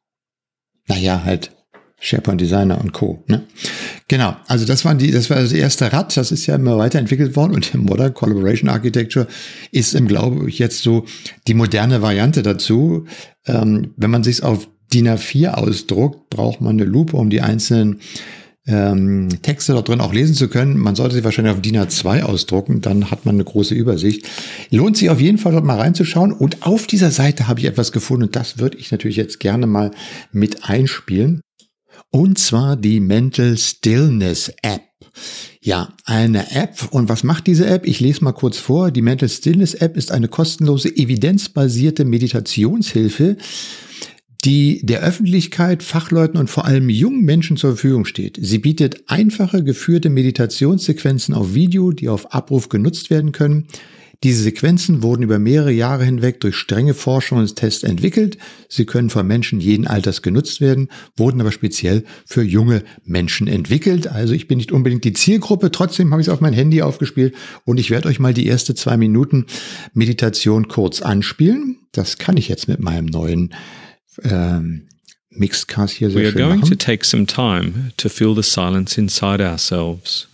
Naja, 0.86 1.22
halt 1.24 1.50
SharePoint 2.00 2.40
Designer 2.40 2.80
und 2.80 2.92
Co. 2.92 3.22
Ne? 3.26 3.42
Genau, 4.06 4.36
also 4.46 4.64
das 4.64 4.84
waren 4.84 4.98
die, 4.98 5.10
das 5.10 5.30
war 5.30 5.40
das 5.40 5.52
erste 5.52 5.92
Rad, 5.92 6.16
das 6.16 6.30
ist 6.30 6.46
ja 6.46 6.54
immer 6.54 6.78
weiterentwickelt 6.78 7.34
worden 7.36 7.54
und 7.54 7.74
Modern 7.74 8.14
Collaboration 8.14 8.70
Architecture 8.70 9.26
ist 9.72 9.94
im 9.94 10.06
Glaube 10.06 10.48
ich 10.48 10.58
jetzt 10.58 10.82
so 10.82 11.04
die 11.46 11.54
moderne 11.54 12.00
Variante 12.00 12.42
dazu. 12.42 13.06
Ähm, 13.46 13.94
wenn 13.96 14.10
man 14.10 14.22
sich 14.22 14.42
auf 14.42 14.68
DIN 14.92 15.08
A4 15.08 15.50
ausdruckt, 15.50 16.30
braucht 16.30 16.60
man 16.60 16.76
eine 16.76 16.84
Lupe, 16.84 17.16
um 17.16 17.30
die 17.30 17.40
einzelnen 17.40 18.00
ähm, 18.66 19.28
Texte 19.42 19.72
dort 19.72 19.88
drin 19.88 20.00
auch 20.00 20.12
lesen 20.12 20.34
zu 20.34 20.48
können. 20.48 20.78
Man 20.78 20.94
sollte 20.94 21.16
sie 21.16 21.24
wahrscheinlich 21.24 21.54
auf 21.54 21.62
DIN 21.62 21.78
A2 21.78 22.22
ausdrucken, 22.22 22.80
dann 22.80 23.10
hat 23.10 23.26
man 23.26 23.34
eine 23.34 23.44
große 23.44 23.74
Übersicht. 23.74 24.28
Lohnt 24.70 24.96
sich 24.96 25.10
auf 25.10 25.20
jeden 25.20 25.38
Fall 25.38 25.52
dort 25.52 25.64
mal 25.64 25.78
reinzuschauen. 25.78 26.32
Und 26.32 26.66
auf 26.66 26.86
dieser 26.86 27.10
Seite 27.10 27.48
habe 27.48 27.60
ich 27.60 27.66
etwas 27.66 27.92
gefunden 27.92 28.24
und 28.24 28.36
das 28.36 28.58
würde 28.58 28.78
ich 28.78 28.92
natürlich 28.92 29.16
jetzt 29.16 29.40
gerne 29.40 29.66
mal 29.66 29.90
mit 30.32 30.64
einspielen. 30.64 31.40
Und 32.10 32.38
zwar 32.38 32.76
die 32.76 33.00
Mental 33.00 33.56
Stillness 33.58 34.50
App. 34.62 34.82
Ja, 35.60 35.92
eine 36.04 36.52
App. 36.52 36.88
Und 36.90 37.08
was 37.08 37.24
macht 37.24 37.46
diese 37.46 37.66
App? 37.66 37.86
Ich 37.86 38.00
lese 38.00 38.24
mal 38.24 38.32
kurz 38.32 38.56
vor. 38.56 38.90
Die 38.90 39.02
Mental 39.02 39.28
Stillness 39.28 39.74
App 39.74 39.96
ist 39.96 40.10
eine 40.10 40.28
kostenlose, 40.28 40.88
evidenzbasierte 40.88 42.04
Meditationshilfe, 42.04 43.36
die 44.44 44.80
der 44.84 45.00
Öffentlichkeit, 45.00 45.82
Fachleuten 45.82 46.38
und 46.38 46.48
vor 46.48 46.64
allem 46.64 46.88
jungen 46.88 47.24
Menschen 47.24 47.56
zur 47.56 47.72
Verfügung 47.72 48.04
steht. 48.04 48.38
Sie 48.40 48.58
bietet 48.58 49.02
einfache, 49.10 49.62
geführte 49.62 50.08
Meditationssequenzen 50.08 51.34
auf 51.34 51.54
Video, 51.54 51.92
die 51.92 52.08
auf 52.08 52.32
Abruf 52.32 52.68
genutzt 52.68 53.10
werden 53.10 53.32
können. 53.32 53.66
Diese 54.24 54.42
Sequenzen 54.42 55.04
wurden 55.04 55.22
über 55.22 55.38
mehrere 55.38 55.70
Jahre 55.70 56.04
hinweg 56.04 56.40
durch 56.40 56.56
strenge 56.56 56.92
Forschung 56.92 57.38
und 57.38 57.54
Tests 57.54 57.84
entwickelt. 57.84 58.36
Sie 58.68 58.84
können 58.84 59.10
von 59.10 59.24
Menschen 59.24 59.60
jeden 59.60 59.86
Alters 59.86 60.22
genutzt 60.22 60.60
werden, 60.60 60.88
wurden 61.16 61.40
aber 61.40 61.52
speziell 61.52 62.04
für 62.26 62.42
junge 62.42 62.82
Menschen 63.04 63.46
entwickelt. 63.46 64.08
Also 64.08 64.34
ich 64.34 64.48
bin 64.48 64.58
nicht 64.58 64.72
unbedingt 64.72 65.04
die 65.04 65.12
Zielgruppe, 65.12 65.70
trotzdem 65.70 66.10
habe 66.10 66.20
ich 66.20 66.26
es 66.26 66.32
auf 66.32 66.40
mein 66.40 66.52
Handy 66.52 66.82
aufgespielt 66.82 67.36
und 67.64 67.78
ich 67.78 67.90
werde 67.90 68.08
euch 68.08 68.18
mal 68.18 68.34
die 68.34 68.46
erste 68.46 68.74
zwei 68.74 68.96
Minuten 68.96 69.46
Meditation 69.94 70.66
kurz 70.66 71.00
anspielen. 71.00 71.76
Das 71.92 72.18
kann 72.18 72.36
ich 72.36 72.48
jetzt 72.48 72.66
mit 72.66 72.80
meinem 72.80 73.06
neuen 73.06 73.54
ähm, 74.24 74.88
Mixcast 75.30 75.94
hier 75.94 76.10
sehr 76.10 76.20
We 76.20 76.24
are 76.26 76.32
schön 76.32 76.42
going 76.42 76.60
machen. 76.60 76.70
to 76.70 76.74
take 76.76 77.04
some 77.04 77.24
time 77.24 77.92
to 77.96 78.08
feel 78.08 78.34
the 78.34 78.42
silence 78.42 78.98
inside 78.98 79.40
ourselves. 79.40 80.26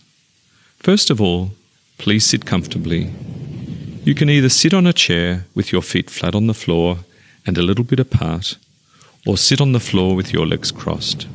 First 0.79 1.11
of 1.11 1.21
all, 1.21 1.51
please 1.99 2.27
sit 2.27 2.47
comfortably. 2.47 3.09
You 4.05 4.13
can 4.13 4.29
either 4.29 4.49
sit 4.49 4.71
on 4.71 4.85
a 4.85 4.93
chair 4.93 5.45
with 5.55 5.71
your 5.71 5.81
feet 5.81 6.11
flat 6.11 6.35
on 6.35 6.45
the 6.45 6.53
floor 6.53 6.99
and 7.43 7.57
a 7.57 7.63
little 7.63 7.83
bit 7.83 7.99
apart, 7.99 8.55
or 9.25 9.35
sit 9.35 9.59
on 9.59 9.71
the 9.71 9.79
floor 9.79 10.15
with 10.15 10.31
your 10.31 10.45
legs 10.45 10.71
crossed. 10.71 11.27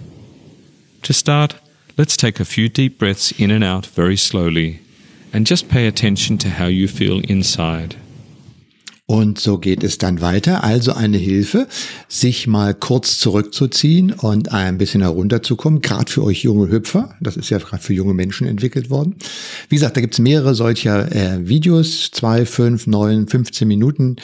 To 1.02 1.12
start, 1.12 1.56
let's 1.98 2.16
take 2.16 2.38
a 2.38 2.44
few 2.44 2.68
deep 2.68 2.96
breaths 2.96 3.32
in 3.32 3.50
and 3.50 3.64
out 3.64 3.86
very 3.86 4.16
slowly, 4.16 4.82
and 5.32 5.48
just 5.48 5.68
pay 5.68 5.88
attention 5.88 6.38
to 6.38 6.48
how 6.48 6.66
you 6.66 6.86
feel 6.86 7.18
inside. 7.28 7.96
Und 9.10 9.40
so 9.40 9.58
geht 9.58 9.82
es 9.82 9.98
dann 9.98 10.20
weiter. 10.20 10.62
Also 10.62 10.92
eine 10.92 11.18
Hilfe, 11.18 11.66
sich 12.06 12.46
mal 12.46 12.74
kurz 12.74 13.18
zurückzuziehen 13.18 14.12
und 14.12 14.52
ein 14.52 14.78
bisschen 14.78 15.00
herunterzukommen, 15.00 15.80
gerade 15.80 16.08
für 16.08 16.22
euch 16.22 16.44
junge 16.44 16.70
Hüpfer. 16.70 17.16
Das 17.18 17.36
ist 17.36 17.50
ja 17.50 17.58
gerade 17.58 17.82
für 17.82 17.92
junge 17.92 18.14
Menschen 18.14 18.46
entwickelt 18.46 18.88
worden. 18.88 19.16
Wie 19.68 19.74
gesagt, 19.74 19.96
da 19.96 20.00
gibt 20.00 20.14
es 20.14 20.20
mehrere 20.20 20.54
solcher 20.54 21.10
äh, 21.10 21.48
Videos, 21.48 22.12
zwei, 22.12 22.46
fünf, 22.46 22.86
neun, 22.86 23.26
15 23.26 23.66
Minuten 23.66 24.14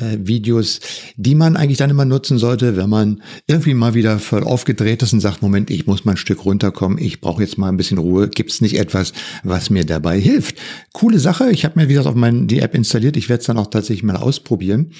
äh, 0.00 0.18
Videos, 0.26 0.80
die 1.16 1.34
man 1.34 1.56
eigentlich 1.56 1.78
dann 1.78 1.90
immer 1.90 2.04
nutzen 2.04 2.38
sollte, 2.38 2.76
wenn 2.76 2.88
man 2.88 3.22
irgendwie 3.46 3.74
mal 3.74 3.94
wieder 3.94 4.18
voll 4.18 4.44
aufgedreht 4.44 5.02
ist 5.02 5.12
und 5.12 5.20
sagt, 5.20 5.42
Moment, 5.42 5.70
ich 5.70 5.86
muss 5.86 6.04
mal 6.04 6.12
ein 6.12 6.16
Stück 6.16 6.44
runterkommen, 6.44 6.98
ich 6.98 7.20
brauche 7.20 7.42
jetzt 7.42 7.58
mal 7.58 7.68
ein 7.68 7.76
bisschen 7.76 7.98
Ruhe. 7.98 8.28
Gibt 8.28 8.50
es 8.50 8.60
nicht 8.60 8.78
etwas, 8.78 9.12
was 9.44 9.70
mir 9.70 9.84
dabei 9.84 10.18
hilft? 10.18 10.56
Coole 10.92 11.18
Sache. 11.18 11.50
Ich 11.50 11.64
habe 11.64 11.78
mir, 11.78 11.88
wie 11.88 11.94
gesagt, 11.94 12.08
auf 12.08 12.14
mein, 12.14 12.46
die 12.46 12.60
App 12.60 12.74
installiert. 12.74 13.16
Ich 13.16 13.28
werde 13.28 13.40
es 13.40 13.46
dann 13.46 13.58
auch 13.58 13.68
tatsächlich 13.68 14.02
mal 14.02 14.16
ausprobieren. 14.16 14.92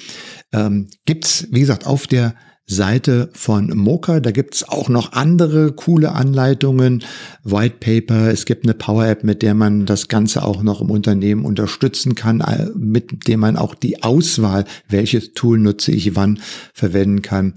Ähm, 0.53 0.87
gibt's, 1.05 1.47
wie 1.51 1.61
gesagt, 1.61 1.85
auf 1.85 2.07
der 2.07 2.35
Seite 2.71 3.29
von 3.33 3.67
Mocha. 3.75 4.19
Da 4.19 4.31
gibt's 4.31 4.67
auch 4.67 4.89
noch 4.89 5.13
andere 5.13 5.71
coole 5.73 6.13
Anleitungen, 6.13 7.03
White 7.43 7.75
Paper. 7.79 8.31
Es 8.31 8.45
gibt 8.45 8.65
eine 8.65 8.73
Power 8.73 9.05
App, 9.05 9.23
mit 9.23 9.41
der 9.41 9.53
man 9.53 9.85
das 9.85 10.07
Ganze 10.07 10.43
auch 10.43 10.63
noch 10.63 10.81
im 10.81 10.89
Unternehmen 10.89 11.45
unterstützen 11.45 12.15
kann, 12.15 12.41
äh, 12.41 12.67
mit 12.75 13.27
dem 13.27 13.41
man 13.41 13.57
auch 13.57 13.75
die 13.75 14.03
Auswahl, 14.03 14.65
welches 14.87 15.33
Tool 15.33 15.59
nutze 15.59 15.91
ich 15.91 16.15
wann, 16.15 16.39
verwenden 16.73 17.21
kann. 17.21 17.53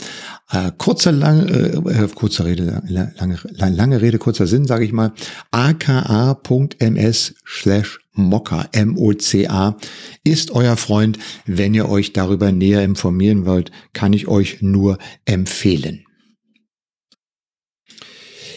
Äh, 0.50 0.72
kurzer, 0.76 1.12
lange, 1.12 1.50
äh, 1.50 2.08
kurzer 2.14 2.44
Rede, 2.44 2.82
lange, 2.86 3.38
lange 3.56 4.00
Rede, 4.00 4.18
kurzer 4.18 4.46
Sinn, 4.46 4.66
sage 4.66 4.84
ich 4.84 4.92
mal. 4.92 5.12
aka.ms 5.50 7.34
slash 7.46 8.03
Mocha, 8.14 8.68
M-O-C-A, 8.72 9.76
ist 10.24 10.50
euer 10.50 10.76
Freund. 10.76 11.18
Wenn 11.46 11.74
ihr 11.74 11.88
euch 11.88 12.12
darüber 12.12 12.52
näher 12.52 12.82
informieren 12.82 13.44
wollt, 13.44 13.70
kann 13.92 14.12
ich 14.12 14.28
euch 14.28 14.62
nur 14.62 14.98
empfehlen. 15.24 16.04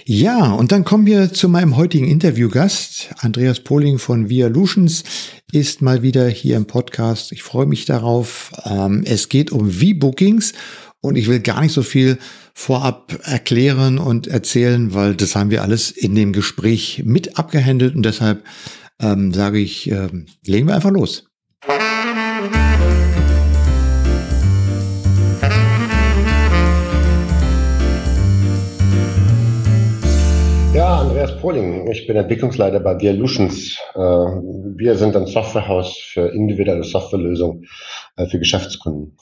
Ja, 0.09 0.53
und 0.53 0.71
dann 0.71 0.85
kommen 0.85 1.05
wir 1.05 1.33
zu 1.33 1.49
meinem 1.49 1.75
heutigen 1.75 2.07
Interviewgast. 2.07 3.09
Andreas 3.17 3.59
Pohling 3.59 3.99
von 3.99 4.29
Vialutions 4.29 5.03
ist 5.51 5.81
mal 5.81 6.01
wieder 6.01 6.29
hier 6.29 6.55
im 6.55 6.65
Podcast. 6.65 7.33
Ich 7.33 7.43
freue 7.43 7.65
mich 7.65 7.83
darauf. 7.83 8.53
Ähm, 8.63 9.03
es 9.05 9.27
geht 9.27 9.51
um 9.51 9.69
V-Bookings 9.69 10.53
und 11.01 11.17
ich 11.17 11.27
will 11.27 11.41
gar 11.41 11.61
nicht 11.61 11.73
so 11.73 11.83
viel 11.83 12.19
vorab 12.53 13.19
erklären 13.23 13.97
und 13.97 14.27
erzählen, 14.27 14.93
weil 14.93 15.13
das 15.13 15.35
haben 15.35 15.51
wir 15.51 15.61
alles 15.61 15.91
in 15.91 16.15
dem 16.15 16.31
Gespräch 16.31 17.03
mit 17.05 17.37
abgehandelt 17.37 17.93
und 17.93 18.03
deshalb 18.03 18.45
ähm, 19.01 19.33
sage 19.33 19.59
ich, 19.59 19.91
äh, 19.91 20.09
legen 20.45 20.67
wir 20.67 20.75
einfach 20.75 20.91
los. 20.91 21.27
Ja, 30.77 30.99
Andreas 30.99 31.35
Pohling. 31.41 31.89
Ich 31.89 32.05
bin 32.05 32.17
Entwicklungsleiter 32.17 32.79
bei 32.79 32.99
Vialutions. 32.99 33.79
Äh, 33.95 33.99
wir 33.99 34.95
sind 34.95 35.15
ein 35.15 35.25
Softwarehaus 35.25 35.97
für 35.97 36.27
individuelle 36.27 36.83
Softwarelösungen 36.83 37.67
äh, 38.15 38.27
für 38.27 38.37
Geschäftskunden. 38.37 39.17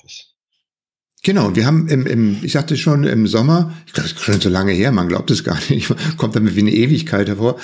Genau, 1.25 1.55
wir 1.55 1.65
haben 1.65 1.87
im, 1.87 2.05
im 2.05 2.37
ich 2.43 2.51
sagte 2.51 2.77
schon 2.77 3.03
im 3.03 3.25
Sommer, 3.25 3.73
ich 3.87 3.93
glaube, 3.93 4.07
das 4.07 4.15
ist 4.15 4.23
schon 4.23 4.39
so 4.39 4.47
lange 4.47 4.73
her, 4.73 4.91
man 4.91 5.07
glaubt 5.07 5.31
es 5.31 5.43
gar 5.43 5.57
nicht, 5.69 5.91
kommt 6.17 6.35
damit 6.35 6.55
wie 6.55 6.59
eine 6.59 6.71
Ewigkeit 6.71 7.27
hervor, 7.27 7.55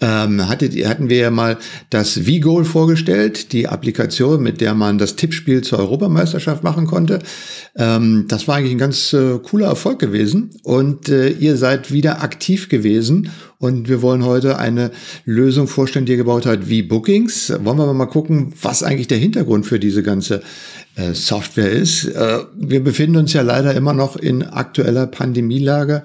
ähm, 0.00 0.48
hattet, 0.48 0.74
hatten 0.86 1.10
wir 1.10 1.18
ja 1.18 1.30
mal 1.30 1.58
das 1.90 2.14
V-Goal 2.14 2.64
vorgestellt, 2.64 3.52
die 3.52 3.68
Applikation, 3.68 4.42
mit 4.42 4.62
der 4.62 4.72
man 4.72 4.96
das 4.96 5.16
Tippspiel 5.16 5.60
zur 5.60 5.80
Europameisterschaft 5.80 6.64
machen 6.64 6.86
konnte. 6.86 7.18
Ähm, 7.76 8.24
das 8.26 8.48
war 8.48 8.56
eigentlich 8.56 8.72
ein 8.72 8.78
ganz 8.78 9.12
äh, 9.12 9.38
cooler 9.42 9.66
Erfolg 9.66 9.98
gewesen 9.98 10.52
und 10.62 11.10
äh, 11.10 11.28
ihr 11.28 11.58
seid 11.58 11.92
wieder 11.92 12.22
aktiv 12.22 12.70
gewesen 12.70 13.30
und 13.60 13.90
wir 13.90 14.00
wollen 14.00 14.24
heute 14.24 14.58
eine 14.58 14.90
Lösung 15.26 15.68
vorstellen, 15.68 16.06
die 16.06 16.12
ihr 16.12 16.18
gebaut 16.18 16.46
habt 16.46 16.70
wie 16.70 16.82
Bookings. 16.82 17.52
Wollen 17.62 17.76
wir 17.76 17.92
mal 17.92 18.06
gucken, 18.06 18.54
was 18.62 18.82
eigentlich 18.82 19.06
der 19.06 19.18
Hintergrund 19.18 19.66
für 19.66 19.78
diese 19.78 20.02
ganze 20.02 20.42
äh, 20.96 21.12
Software 21.12 21.70
ist. 21.70 22.06
Äh, 22.06 22.38
wir 22.56 22.82
befinden 22.82 23.18
uns 23.18 23.34
ja 23.34 23.42
leider 23.42 23.74
immer 23.74 23.92
noch 23.92 24.16
in 24.16 24.42
aktueller 24.42 25.06
Pandemielage. 25.06 26.02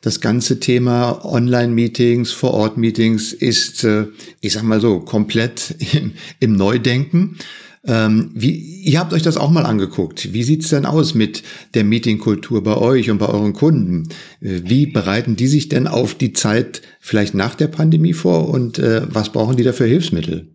Das 0.00 0.20
ganze 0.20 0.60
Thema 0.60 1.24
Online-Meetings, 1.24 2.30
Vor-Ort-Meetings 2.30 3.32
ist, 3.32 3.82
äh, 3.82 4.06
ich 4.40 4.52
sag 4.52 4.62
mal 4.62 4.80
so, 4.80 5.00
komplett 5.00 5.74
im, 5.94 6.12
im 6.38 6.52
Neudenken. 6.52 7.36
Ähm, 7.84 8.30
wie, 8.34 8.52
ihr 8.52 9.00
habt 9.00 9.12
euch 9.12 9.22
das 9.22 9.36
auch 9.36 9.50
mal 9.50 9.66
angeguckt. 9.66 10.32
Wie 10.32 10.44
sieht's 10.44 10.68
denn 10.68 10.86
aus 10.86 11.14
mit 11.14 11.42
der 11.74 11.82
Meetingkultur 11.82 12.62
bei 12.62 12.76
euch 12.76 13.10
und 13.10 13.18
bei 13.18 13.28
euren 13.28 13.54
Kunden? 13.54 14.08
Äh, 14.40 14.62
wie 14.64 14.86
bereiten 14.86 15.34
die 15.34 15.48
sich 15.48 15.68
denn 15.68 15.88
auf 15.88 16.14
die 16.14 16.32
Zeit 16.32 16.82
vielleicht 17.00 17.34
nach 17.34 17.56
der 17.56 17.68
Pandemie 17.68 18.12
vor 18.12 18.48
und 18.48 18.78
äh, 18.78 19.02
was 19.12 19.30
brauchen 19.30 19.56
die 19.56 19.64
da 19.64 19.72
für 19.72 19.86
Hilfsmittel? 19.86 20.48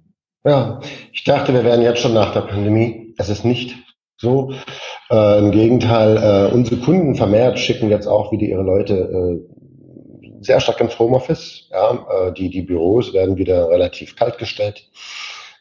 Ja, 0.45 0.79
ich 1.11 1.25
dachte, 1.25 1.53
wir 1.53 1.65
wären 1.65 1.81
jetzt 1.81 2.01
schon 2.01 2.13
nach 2.13 2.31
der 2.33 2.41
Pandemie. 2.41 3.13
Es 3.17 3.27
ist 3.27 3.43
nicht 3.43 3.75
so. 4.15 4.53
Äh, 5.09 5.39
Im 5.39 5.51
Gegenteil, 5.51 6.17
äh, 6.17 6.53
unsere 6.53 6.79
Kunden 6.79 7.15
vermehrt 7.15 7.59
schicken 7.59 7.89
jetzt 7.89 8.07
auch 8.07 8.31
wieder 8.31 8.45
ihre 8.45 8.63
Leute 8.63 8.93
äh, 8.93 9.57
sehr 10.39 10.61
stark 10.61 10.79
ins 10.79 10.97
Homeoffice. 10.97 11.67
Ja, 11.71 12.05
äh, 12.09 12.33
die, 12.33 12.49
die 12.49 12.61
Büros 12.61 13.13
werden 13.13 13.35
wieder 13.35 13.69
relativ 13.69 14.15
kalt 14.15 14.37
gestellt. 14.37 14.89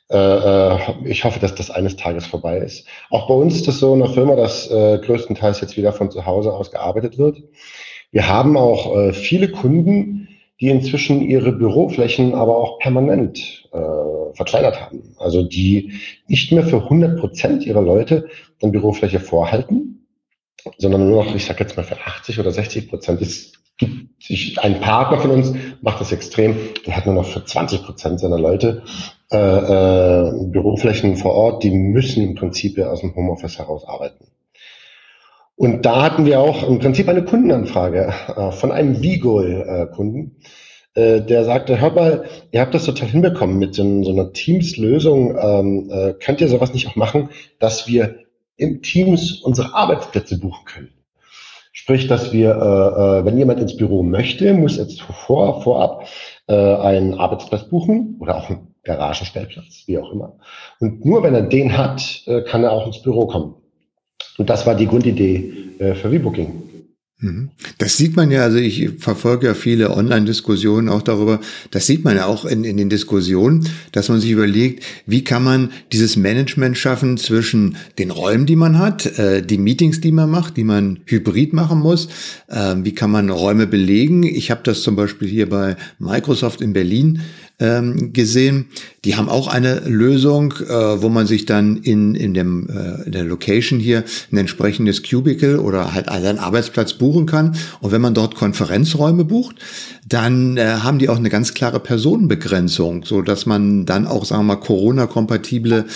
Äh, 0.09 0.17
äh, 0.17 0.79
ich 1.05 1.25
hoffe, 1.25 1.41
dass 1.41 1.55
das 1.55 1.71
eines 1.71 1.97
Tages 1.97 2.27
vorbei 2.27 2.59
ist. 2.59 2.87
Auch 3.11 3.27
bei 3.27 3.35
uns 3.35 3.57
ist 3.57 3.67
es 3.67 3.81
so 3.81 3.93
in 3.95 4.01
der 4.01 4.11
Firma, 4.11 4.37
dass 4.37 4.71
äh, 4.71 4.99
größtenteils 4.99 5.61
jetzt 5.61 5.77
wieder 5.77 5.93
von 5.93 6.11
zu 6.11 6.27
Hause 6.27 6.53
aus 6.53 6.71
gearbeitet 6.71 7.19
wird. 7.19 7.43
Wir 8.13 8.29
haben 8.29 8.57
auch 8.57 9.13
viele 9.13 9.51
Kunden, 9.51 10.29
die 10.61 10.69
inzwischen 10.69 11.21
ihre 11.21 11.53
Büroflächen 11.53 12.35
aber 12.35 12.57
auch 12.57 12.79
permanent 12.79 13.69
verkleinert 14.33 14.81
haben. 14.81 15.17
Also 15.19 15.43
die 15.43 15.93
nicht 16.29 16.51
mehr 16.53 16.65
für 16.65 16.85
100 16.85 17.19
Prozent 17.19 17.67
ihrer 17.67 17.83
Leute 17.83 18.29
dann 18.61 18.73
Bürofläche 18.73 19.19
vorhalten, 19.19 20.07
sondern 20.79 21.11
nur 21.11 21.25
noch, 21.25 21.35
ich 21.35 21.45
sage 21.45 21.65
jetzt 21.65 21.77
mal 21.77 21.83
für 21.83 22.01
80 22.01 22.39
oder 22.39 22.53
60 22.53 22.89
Prozent. 22.89 23.21
Es 23.21 23.53
gibt 23.77 24.23
sich 24.23 24.59
ein 24.61 24.81
Partner 24.81 25.19
von 25.19 25.33
uns 25.33 25.53
macht 25.83 26.01
das 26.01 26.13
extrem. 26.13 26.57
Der 26.87 26.97
hat 26.97 27.07
nur 27.07 27.17
noch 27.17 27.27
für 27.27 27.45
20 27.45 27.83
Prozent 27.83 28.21
seiner 28.21 28.39
Leute 28.39 28.83
äh, 29.33 29.37
äh, 29.37 30.33
Büroflächen 30.47 31.17
vor 31.17 31.33
Ort. 31.33 31.63
Die 31.63 31.71
müssen 31.71 32.23
im 32.23 32.35
Prinzip 32.35 32.79
aus 32.79 33.01
dem 33.01 33.15
Homeoffice 33.15 33.59
heraus 33.59 33.85
arbeiten. 33.87 34.27
Und 35.57 35.87
da 35.87 36.03
hatten 36.03 36.27
wir 36.27 36.41
auch 36.41 36.69
im 36.69 36.79
Prinzip 36.79 37.09
eine 37.09 37.25
Kundenanfrage 37.25 38.13
äh, 38.37 38.51
von 38.53 38.73
einem 38.73 39.03
Vigol-Kunden, 39.03 40.37
äh, 40.95 41.21
der 41.23 41.45
sagte, 41.45 41.81
hört 41.81 41.95
mal, 41.95 42.25
ihr 42.53 42.61
habt 42.61 42.75
das 42.75 42.85
total 42.85 43.09
hinbekommen 43.09 43.59
mit 43.59 43.75
so, 43.75 44.03
so 44.03 44.11
einer 44.11 44.33
Teams-Lösung. 44.33 45.37
Ähm, 45.39 45.91
äh, 45.91 46.15
könnt 46.15 46.41
ihr 46.41 46.49
sowas 46.49 46.73
nicht 46.73 46.89
auch 46.89 46.97
machen, 46.97 47.31
dass 47.59 47.89
wir 47.89 48.17
im 48.57 48.83
Teams 48.83 49.41
unsere 49.43 49.75
Arbeitsplätze 49.75 50.39
buchen 50.39 50.65
können? 50.65 50.93
Sprich, 51.73 52.07
dass 52.07 52.33
wir, 52.33 52.51
äh, 52.51 53.21
äh, 53.21 53.25
wenn 53.25 53.37
jemand 53.37 53.61
ins 53.61 53.77
Büro 53.77 54.03
möchte, 54.03 54.55
muss 54.55 54.79
jetzt 54.79 55.03
vor, 55.03 55.63
vorab 55.63 56.07
äh, 56.49 56.55
einen 56.55 57.15
Arbeitsplatz 57.15 57.65
buchen 57.69 58.17
oder 58.19 58.37
auch 58.39 58.49
einen 58.49 58.75
Garagenstellplatz, 58.87 59.83
wie 59.87 59.99
auch 59.99 60.13
immer. 60.13 60.39
Und 60.81 61.05
nur 61.05 61.23
wenn 61.23 61.35
er 61.35 61.43
den 61.43 61.77
hat, 61.77 62.23
äh, 62.27 62.43
kann 62.43 62.65
er 62.65 62.73
auch 62.73 62.87
ins 62.87 63.03
Büro 63.03 63.27
kommen. 63.27 63.55
Und 64.39 64.49
das 64.49 64.67
war 64.67 64.75
die 64.75 64.87
Grundidee 64.87 65.75
äh, 65.79 65.95
für 65.95 66.11
Rebooking. 66.11 66.63
Mhm. 67.19 67.49
Das 67.79 67.97
sieht 67.97 68.15
man 68.15 68.31
ja, 68.31 68.43
also 68.43 68.59
ich 68.59 68.91
verfolge 68.99 69.47
ja 69.47 69.55
viele 69.55 69.97
Online-Diskussionen 69.97 70.91
auch 70.91 71.01
darüber. 71.01 71.41
Das 71.71 71.87
sieht 71.87 72.05
man 72.05 72.17
ja 72.17 72.27
auch 72.27 72.45
in, 72.45 72.63
in 72.63 72.77
den 72.77 72.91
Diskussionen, 72.91 73.67
dass 73.93 74.11
man 74.11 74.21
sich 74.21 74.31
überlegt, 74.31 74.85
wie 75.07 75.25
kann 75.25 75.43
man 75.43 75.73
dieses 75.93 76.17
Management 76.17 76.77
schaffen 76.77 77.17
zwischen 77.17 77.77
den 77.99 78.11
Räumen, 78.11 78.45
die 78.45 78.57
man 78.57 78.79
hat, 78.79 79.19
äh, 79.19 79.41
die 79.41 79.57
Meetings, 79.57 80.03
die 80.03 80.13
man 80.13 80.31
macht, 80.31 80.59
die 80.59 80.65
man 80.65 81.01
hybrid 81.07 81.55
machen 81.55 81.79
muss. 81.79 82.09
Äh, 82.49 82.75
wie 82.83 82.95
kann 82.95 83.11
man 83.11 83.31
Räume 83.31 83.67
belegen? 83.67 84.23
Ich 84.23 84.51
habe 84.51 84.61
das 84.63 84.83
zum 84.83 84.95
Beispiel 84.95 85.29
hier 85.29 85.49
bei 85.49 85.77
Microsoft 85.99 86.61
in 86.61 86.75
Berlin 86.75 87.23
ähm, 87.59 88.13
gesehen. 88.13 88.67
Die 89.05 89.17
haben 89.17 89.29
auch 89.29 89.49
eine 89.49 89.81
Lösung, 89.81 90.53
äh, 90.53 91.03
wo 91.03 91.09
man 91.09 91.27
sich 91.27 91.47
dann 91.47 91.79
in, 91.79 92.15
in, 92.15 92.35
dem, 92.35 92.69
äh, 92.69 93.07
in 93.07 93.13
der 93.13 93.25
Location 93.25 93.81
hier 93.81 94.05
ein 94.31 94.37
entsprechendes 94.37 95.03
Cubicle 95.03 95.61
oder 95.61 95.95
halt 95.95 96.09
einen 96.09 96.39
Arbeitsplatz 96.39 96.95
buchen 96.95 97.27
kann. 97.27 97.57
Und 97.81 97.93
wenn 97.93 98.01
man 98.01 98.15
dort 98.15 98.35
Konferenzräume 98.35 99.25
bucht, 99.25 99.57
dann 100.07 100.57
äh, 100.57 100.67
haben 100.83 100.99
die 100.99 101.09
auch 101.09 101.17
eine 101.17 101.31
ganz 101.31 101.55
klare 101.55 101.81
Personenbegrenzung, 101.81 103.05
so 103.05 103.23
dass 103.23 103.47
man 103.47 103.87
dann 103.87 104.07
auch, 104.07 104.25
sagen 104.25 104.43
wir 104.43 104.55
mal, 104.55 104.61
Corona-kompatible 104.61 105.87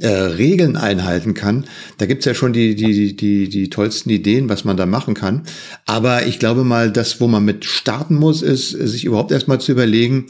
äh, 0.00 0.08
Regeln 0.08 0.76
einhalten 0.76 1.34
kann. 1.34 1.64
Da 1.98 2.06
gibt's 2.06 2.24
ja 2.24 2.32
schon 2.32 2.52
die, 2.52 2.76
die, 2.76 3.16
die, 3.16 3.48
die 3.48 3.70
tollsten 3.70 4.10
Ideen, 4.10 4.48
was 4.48 4.64
man 4.64 4.76
da 4.76 4.86
machen 4.86 5.14
kann. 5.14 5.42
Aber 5.86 6.26
ich 6.26 6.38
glaube 6.38 6.62
mal, 6.62 6.92
das, 6.92 7.20
wo 7.20 7.26
man 7.26 7.44
mit 7.44 7.64
starten 7.64 8.14
muss, 8.14 8.42
ist, 8.42 8.70
sich 8.70 9.04
überhaupt 9.04 9.32
erstmal 9.32 9.60
zu 9.60 9.72
überlegen, 9.72 10.26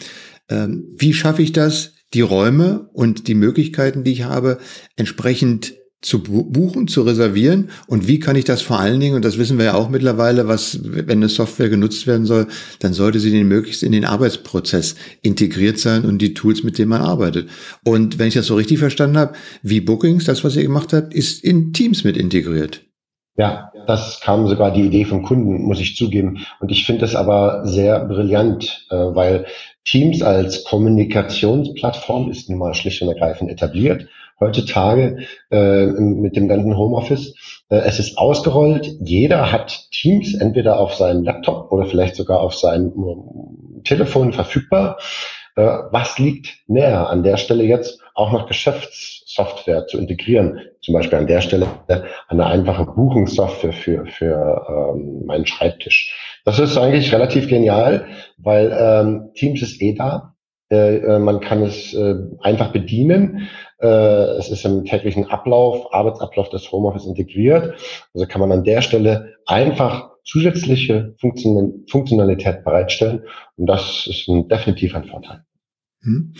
wie 0.48 1.12
schaffe 1.12 1.42
ich 1.42 1.52
das, 1.52 1.92
die 2.14 2.22
Räume 2.22 2.88
und 2.92 3.28
die 3.28 3.34
Möglichkeiten, 3.34 4.04
die 4.04 4.12
ich 4.12 4.22
habe, 4.22 4.58
entsprechend 4.96 5.74
zu 6.00 6.22
buchen, 6.22 6.86
zu 6.86 7.02
reservieren 7.02 7.70
und 7.88 8.06
wie 8.06 8.20
kann 8.20 8.36
ich 8.36 8.44
das 8.44 8.62
vor 8.62 8.78
allen 8.78 9.00
Dingen, 9.00 9.16
und 9.16 9.24
das 9.24 9.36
wissen 9.36 9.58
wir 9.58 9.64
ja 9.64 9.74
auch 9.74 9.90
mittlerweile, 9.90 10.46
was, 10.46 10.78
wenn 10.84 11.18
eine 11.18 11.28
Software 11.28 11.68
genutzt 11.68 12.06
werden 12.06 12.24
soll, 12.24 12.46
dann 12.78 12.92
sollte 12.92 13.18
sie 13.18 13.32
den 13.32 13.48
möglichst 13.48 13.82
in 13.82 13.90
den 13.90 14.04
Arbeitsprozess 14.04 14.94
integriert 15.22 15.78
sein 15.78 16.04
und 16.04 16.18
die 16.18 16.34
Tools, 16.34 16.62
mit 16.62 16.78
denen 16.78 16.90
man 16.90 17.02
arbeitet. 17.02 17.48
Und 17.84 18.20
wenn 18.20 18.28
ich 18.28 18.34
das 18.34 18.46
so 18.46 18.54
richtig 18.54 18.78
verstanden 18.78 19.18
habe, 19.18 19.34
wie 19.62 19.80
Bookings, 19.80 20.24
das, 20.24 20.44
was 20.44 20.54
ihr 20.54 20.62
gemacht 20.62 20.92
habt, 20.92 21.12
ist 21.12 21.42
in 21.42 21.72
Teams 21.72 22.04
mit 22.04 22.16
integriert. 22.16 22.87
Ja, 23.38 23.70
das 23.86 24.20
kam 24.20 24.48
sogar 24.48 24.72
die 24.72 24.82
Idee 24.82 25.04
vom 25.04 25.22
Kunden, 25.22 25.62
muss 25.62 25.78
ich 25.78 25.94
zugeben. 25.94 26.44
Und 26.58 26.72
ich 26.72 26.84
finde 26.84 27.02
das 27.02 27.14
aber 27.14 27.64
sehr 27.64 28.04
brillant, 28.04 28.84
äh, 28.90 28.96
weil 28.96 29.46
Teams 29.84 30.22
als 30.22 30.64
Kommunikationsplattform 30.64 32.32
ist 32.32 32.50
nun 32.50 32.58
mal 32.58 32.74
schlicht 32.74 33.00
und 33.00 33.08
ergreifend 33.08 33.48
etabliert. 33.48 34.08
Heutzutage 34.40 35.18
äh, 35.52 35.86
mit 35.86 36.34
dem 36.34 36.48
ganzen 36.48 36.76
Homeoffice. 36.76 37.34
Äh, 37.68 37.76
es 37.86 38.00
ist 38.00 38.18
ausgerollt. 38.18 38.96
Jeder 39.00 39.52
hat 39.52 39.88
Teams 39.92 40.34
entweder 40.34 40.80
auf 40.80 40.94
seinem 40.94 41.22
Laptop 41.22 41.70
oder 41.70 41.86
vielleicht 41.86 42.16
sogar 42.16 42.40
auf 42.40 42.56
seinem 42.56 42.92
Telefon 43.84 44.32
verfügbar. 44.32 44.98
Was 45.54 46.20
liegt 46.20 46.58
näher 46.68 47.10
an 47.10 47.24
der 47.24 47.36
Stelle 47.36 47.64
jetzt 47.64 48.00
auch 48.18 48.32
noch 48.32 48.46
Geschäftssoftware 48.46 49.86
zu 49.86 49.96
integrieren? 49.96 50.60
Zum 50.82 50.94
Beispiel 50.94 51.18
an 51.18 51.28
der 51.28 51.40
Stelle 51.40 51.66
eine 52.26 52.46
einfache 52.46 52.84
Buchungssoftware 52.84 53.72
für, 53.72 54.06
für 54.06 54.92
ähm, 54.94 55.24
meinen 55.24 55.46
Schreibtisch. 55.46 56.40
Das 56.44 56.58
ist 56.58 56.76
eigentlich 56.76 57.12
relativ 57.12 57.48
genial, 57.48 58.06
weil 58.36 58.76
ähm, 58.76 59.30
Teams 59.34 59.62
ist 59.62 59.80
eh 59.80 59.94
da. 59.94 60.34
Äh, 60.70 61.18
man 61.18 61.40
kann 61.40 61.62
es 61.62 61.94
äh, 61.94 62.16
einfach 62.40 62.72
bedienen. 62.72 63.48
Äh, 63.80 63.86
es 63.86 64.50
ist 64.50 64.64
im 64.64 64.84
täglichen 64.84 65.30
Ablauf, 65.30 65.94
Arbeitsablauf 65.94 66.48
des 66.50 66.70
Homeoffice 66.72 67.06
integriert. 67.06 67.74
Also 68.14 68.26
kann 68.26 68.40
man 68.40 68.50
an 68.50 68.64
der 68.64 68.82
Stelle 68.82 69.34
einfach 69.46 70.10
zusätzliche 70.24 71.14
Funktionalität 71.20 72.64
bereitstellen. 72.64 73.22
Und 73.56 73.66
das 73.66 74.06
ist 74.08 74.28
ein, 74.28 74.48
definitiv 74.48 74.96
ein 74.96 75.04
Vorteil. 75.04 75.44
Hm. 76.02 76.34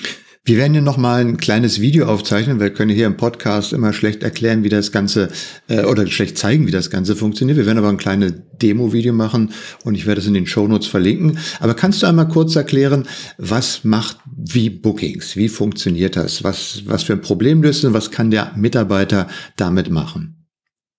Wir 0.49 0.57
werden 0.57 0.73
hier 0.73 0.81
nochmal 0.81 1.21
ein 1.21 1.37
kleines 1.37 1.79
Video 1.79 2.07
aufzeichnen. 2.07 2.59
Wir 2.59 2.71
können 2.71 2.91
hier 2.91 3.05
im 3.05 3.19
Podcast 3.19 3.75
immer 3.75 3.93
schlecht 3.93 4.23
erklären, 4.23 4.65
wie 4.65 4.71
das 4.71 4.93
Ganze 4.93 5.29
äh, 5.69 5.85
oder 5.85 6.07
schlecht 6.07 6.39
zeigen, 6.39 6.67
wie 6.67 6.71
das 6.71 6.89
Ganze 6.89 7.17
funktioniert. 7.17 7.59
Wir 7.59 7.67
werden 7.67 7.77
aber 7.77 7.91
ein 7.91 7.99
kleines 7.99 8.33
Demo-Video 8.55 9.13
machen 9.13 9.53
und 9.85 9.95
ich 9.95 10.07
werde 10.07 10.23
es 10.23 10.27
in 10.27 10.33
den 10.33 10.47
Show 10.47 10.67
Notes 10.67 10.87
verlinken. 10.87 11.39
Aber 11.61 11.75
kannst 11.75 12.03
du 12.03 12.07
einmal 12.07 12.29
kurz 12.29 12.57
erklären, 12.57 13.07
was 13.37 13.85
macht 13.85 14.17
wie 14.25 14.71
Bookings? 14.71 15.37
Wie 15.37 15.51
funktioniert 15.51 16.17
das? 16.17 16.43
Was, 16.45 16.81
was 16.87 17.03
für 17.03 17.13
ein 17.13 17.21
Problem 17.21 17.63
löst 17.63 17.85
und 17.85 17.93
was 17.93 18.11
kann 18.11 18.31
der 18.31 18.53
Mitarbeiter 18.57 19.29
damit 19.57 19.91
machen? 19.91 20.47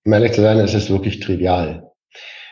Um 0.06 0.14
ehrlich 0.14 0.38
es 0.38 0.76
ist 0.76 0.92
wirklich 0.92 1.22
trivial. 1.22 1.89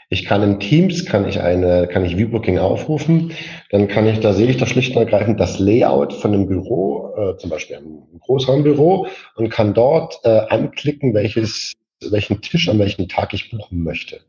Ich 0.09 0.25
kann 0.25 0.41
in 0.41 0.59
Teams, 0.59 1.05
kann 1.05 1.27
ich 1.27 1.41
eine, 1.41 1.87
kann 1.87 2.05
ich 2.05 2.17
Viewbooking 2.17 2.59
aufrufen, 2.59 3.33
dann 3.71 3.89
kann 3.89 4.07
ich, 4.07 4.19
da 4.21 4.31
sehe 4.33 4.47
ich 4.47 4.57
da 4.57 4.65
schlicht 4.65 4.95
und 4.95 5.01
ergreifend 5.01 5.39
das 5.39 5.59
Layout 5.59 6.13
von 6.13 6.33
einem 6.33 6.47
Büro, 6.47 7.13
äh, 7.17 7.37
zum 7.37 7.49
Beispiel 7.49 7.77
einem 7.77 8.03
Großraumbüro 8.21 9.07
und 9.35 9.49
kann 9.49 9.73
dort 9.73 10.19
äh, 10.23 10.29
anklicken, 10.29 11.13
welches 11.13 11.73
welchen 12.11 12.41
Tisch 12.41 12.69
an 12.69 12.79
welchem 12.79 13.07
Tag 13.07 13.33
ich 13.33 13.49
buchen 13.49 13.83
möchte. 13.83 14.19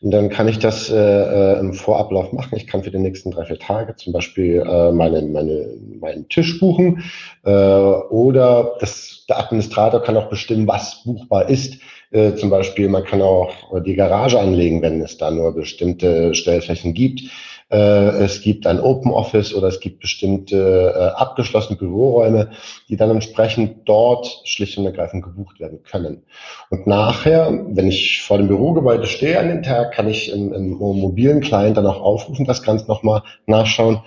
Und 0.00 0.10
dann 0.10 0.28
kann 0.28 0.48
ich 0.48 0.58
das 0.58 0.90
äh, 0.90 0.96
äh, 0.96 1.58
im 1.58 1.72
Vorablauf 1.72 2.32
machen. 2.32 2.56
Ich 2.56 2.66
kann 2.66 2.82
für 2.82 2.90
die 2.90 2.98
nächsten 2.98 3.30
drei, 3.30 3.46
vier 3.46 3.58
Tage 3.58 3.96
zum 3.96 4.12
Beispiel 4.12 4.62
äh, 4.66 4.92
meine, 4.92 5.22
meine, 5.22 5.74
meinen 6.00 6.28
Tisch 6.28 6.60
buchen 6.60 7.02
äh, 7.44 7.50
oder 7.50 8.76
das, 8.80 9.24
der 9.28 9.38
Administrator 9.38 10.02
kann 10.02 10.16
auch 10.16 10.28
bestimmen, 10.28 10.68
was 10.68 11.02
buchbar 11.04 11.48
ist. 11.48 11.80
Äh, 12.10 12.34
zum 12.34 12.50
Beispiel, 12.50 12.88
man 12.88 13.04
kann 13.04 13.20
auch 13.20 13.52
die 13.84 13.94
Garage 13.94 14.40
anlegen, 14.40 14.82
wenn 14.82 15.00
es 15.02 15.18
da 15.18 15.30
nur 15.30 15.54
bestimmte 15.54 16.34
Stellflächen 16.34 16.94
gibt. 16.94 17.22
Äh, 17.70 18.24
es 18.24 18.40
gibt 18.40 18.66
ein 18.66 18.80
Open 18.80 19.12
Office 19.12 19.54
oder 19.54 19.68
es 19.68 19.80
gibt 19.80 20.00
bestimmte 20.00 20.94
äh, 20.96 21.20
abgeschlossene 21.20 21.78
Büroräume, 21.78 22.50
die 22.88 22.96
dann 22.96 23.10
entsprechend 23.10 23.86
dort 23.86 24.40
schlicht 24.44 24.78
und 24.78 24.86
ergreifend 24.86 25.22
gebucht 25.22 25.60
werden 25.60 25.82
können. 25.82 26.22
Und 26.70 26.86
nachher, 26.86 27.52
wenn 27.68 27.88
ich 27.88 28.22
vor 28.22 28.38
dem 28.38 28.48
Bürogebäude 28.48 29.06
stehe 29.06 29.38
an 29.38 29.48
dem 29.48 29.62
Tag, 29.62 29.92
kann 29.92 30.08
ich 30.08 30.32
im, 30.32 30.52
im 30.54 30.70
mobilen 30.70 31.40
Client 31.40 31.76
dann 31.76 31.86
auch 31.86 32.00
aufrufen, 32.00 32.46
das 32.46 32.62
Ganze 32.62 32.86
nochmal 32.86 33.22
nachschauen, 33.44 34.00